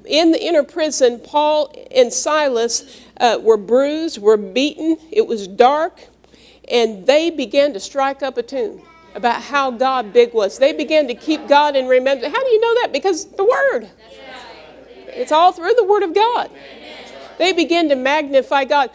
In 0.05 0.31
the 0.31 0.41
inner 0.41 0.63
prison, 0.63 1.19
Paul 1.19 1.73
and 1.93 2.11
Silas 2.11 3.01
uh, 3.17 3.37
were 3.41 3.57
bruised, 3.57 4.17
were 4.17 4.37
beaten. 4.37 4.97
It 5.11 5.27
was 5.27 5.47
dark. 5.47 6.07
And 6.71 7.05
they 7.05 7.29
began 7.29 7.73
to 7.73 7.79
strike 7.79 8.23
up 8.23 8.37
a 8.37 8.43
tune 8.43 8.81
about 9.15 9.41
how 9.41 9.71
God 9.71 10.13
big 10.13 10.33
was. 10.33 10.57
They 10.57 10.73
began 10.73 11.07
to 11.07 11.15
keep 11.15 11.47
God 11.47 11.75
in 11.75 11.87
remembrance. 11.87 12.33
How 12.33 12.41
do 12.41 12.49
you 12.49 12.61
know 12.61 12.81
that? 12.81 12.93
Because 12.93 13.25
the 13.25 13.43
Word. 13.43 13.89
It's 15.07 15.31
all 15.31 15.51
through 15.51 15.73
the 15.75 15.83
Word 15.83 16.03
of 16.03 16.15
God. 16.15 16.49
They 17.37 17.51
began 17.51 17.89
to 17.89 17.95
magnify 17.95 18.65
God. 18.65 18.91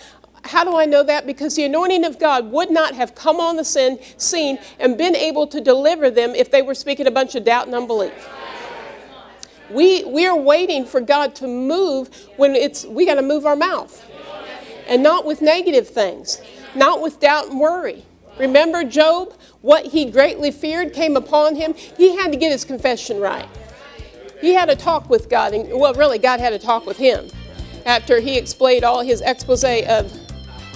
How 0.48 0.64
do 0.64 0.76
I 0.76 0.86
know 0.86 1.02
that? 1.02 1.26
Because 1.26 1.56
the 1.56 1.64
anointing 1.64 2.06
of 2.06 2.18
God 2.18 2.50
would 2.50 2.70
not 2.70 2.94
have 2.94 3.14
come 3.14 3.38
on 3.38 3.56
the 3.56 3.64
sin, 3.64 3.98
scene 4.16 4.58
and 4.78 4.96
been 4.96 5.14
able 5.14 5.46
to 5.46 5.60
deliver 5.60 6.10
them 6.10 6.34
if 6.34 6.50
they 6.50 6.62
were 6.62 6.74
speaking 6.74 7.06
a 7.06 7.10
bunch 7.10 7.34
of 7.34 7.44
doubt 7.44 7.66
and 7.66 7.74
unbelief. 7.74 8.28
We, 9.70 10.04
we 10.04 10.26
are 10.26 10.36
waiting 10.36 10.86
for 10.86 11.02
God 11.02 11.34
to 11.36 11.46
move 11.46 12.08
when 12.36 12.54
it's, 12.54 12.86
we 12.86 13.04
got 13.04 13.16
to 13.16 13.22
move 13.22 13.44
our 13.44 13.56
mouth. 13.56 14.02
And 14.86 15.02
not 15.02 15.26
with 15.26 15.42
negative 15.42 15.86
things, 15.86 16.40
not 16.74 17.02
with 17.02 17.20
doubt 17.20 17.48
and 17.50 17.60
worry. 17.60 18.06
Remember 18.38 18.84
Job? 18.84 19.34
What 19.60 19.86
he 19.86 20.10
greatly 20.10 20.50
feared 20.50 20.94
came 20.94 21.14
upon 21.16 21.56
him. 21.56 21.74
He 21.74 22.16
had 22.16 22.32
to 22.32 22.38
get 22.38 22.52
his 22.52 22.64
confession 22.64 23.20
right. 23.20 23.48
He 24.40 24.54
had 24.54 24.70
a 24.70 24.76
talk 24.76 25.10
with 25.10 25.28
God, 25.28 25.52
and 25.52 25.68
well, 25.78 25.92
really, 25.92 26.18
God 26.18 26.40
had 26.40 26.54
a 26.54 26.58
talk 26.58 26.86
with 26.86 26.96
him 26.96 27.28
after 27.84 28.20
he 28.20 28.38
explained 28.38 28.84
all 28.84 29.02
his 29.02 29.20
expose 29.20 29.64
of 29.64 30.27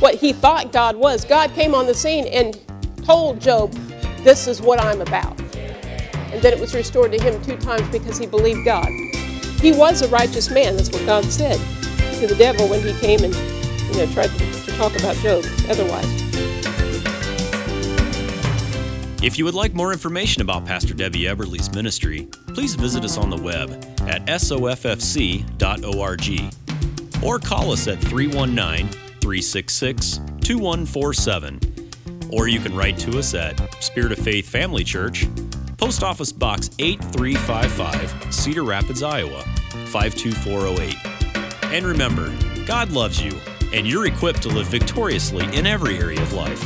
what 0.02 0.16
he 0.16 0.32
thought 0.32 0.72
God 0.72 0.96
was. 0.96 1.24
God 1.24 1.52
came 1.54 1.74
on 1.76 1.86
the 1.86 1.94
scene 1.94 2.26
and 2.26 2.58
told 3.04 3.40
Job, 3.40 3.72
This 4.24 4.48
is 4.48 4.60
what 4.60 4.80
I'm 4.80 5.00
about. 5.00 5.40
And 6.32 6.42
then 6.42 6.52
it 6.52 6.58
was 6.58 6.74
restored 6.74 7.12
to 7.12 7.22
him 7.22 7.40
two 7.42 7.56
times 7.56 7.88
because 7.88 8.18
he 8.18 8.26
believed 8.26 8.64
God. 8.64 8.88
He 9.60 9.70
was 9.70 10.02
a 10.02 10.08
righteous 10.08 10.50
man, 10.50 10.76
that's 10.76 10.90
what 10.90 11.06
God 11.06 11.24
said 11.26 11.60
to 12.18 12.26
the 12.26 12.34
devil 12.34 12.68
when 12.68 12.80
he 12.82 12.92
came 13.00 13.22
and 13.22 13.34
you 13.34 13.96
know 13.98 14.06
tried 14.12 14.30
to, 14.30 14.64
to 14.64 14.72
talk 14.72 14.96
about 14.98 15.14
Job 15.16 15.44
otherwise. 15.68 16.22
If 19.22 19.38
you 19.38 19.44
would 19.44 19.54
like 19.54 19.72
more 19.72 19.92
information 19.92 20.42
about 20.42 20.66
Pastor 20.66 20.94
Debbie 20.94 21.24
Eberly's 21.24 21.72
ministry, 21.72 22.28
please 22.48 22.74
visit 22.74 23.04
us 23.04 23.16
on 23.16 23.30
the 23.30 23.36
web 23.36 23.70
at 24.08 24.24
soffc.org 24.26 25.44
or 27.24 27.38
call 27.38 27.70
us 27.70 27.86
at 27.86 27.98
319 27.98 29.01
366 29.22 30.18
2147. 30.40 31.60
Or 32.32 32.48
you 32.48 32.58
can 32.58 32.74
write 32.74 32.98
to 32.98 33.18
us 33.18 33.34
at 33.34 33.56
Spirit 33.82 34.10
of 34.10 34.18
Faith 34.18 34.48
Family 34.48 34.82
Church, 34.82 35.28
Post 35.76 36.02
Office 36.02 36.32
Box 36.32 36.70
8355, 36.80 38.34
Cedar 38.34 38.64
Rapids, 38.64 39.02
Iowa 39.04 39.44
52408. 39.86 40.96
And 41.72 41.86
remember, 41.86 42.32
God 42.66 42.90
loves 42.90 43.22
you, 43.22 43.38
and 43.72 43.86
you're 43.86 44.06
equipped 44.06 44.42
to 44.42 44.48
live 44.48 44.66
victoriously 44.66 45.44
in 45.56 45.66
every 45.66 45.98
area 45.98 46.20
of 46.20 46.32
life. 46.32 46.60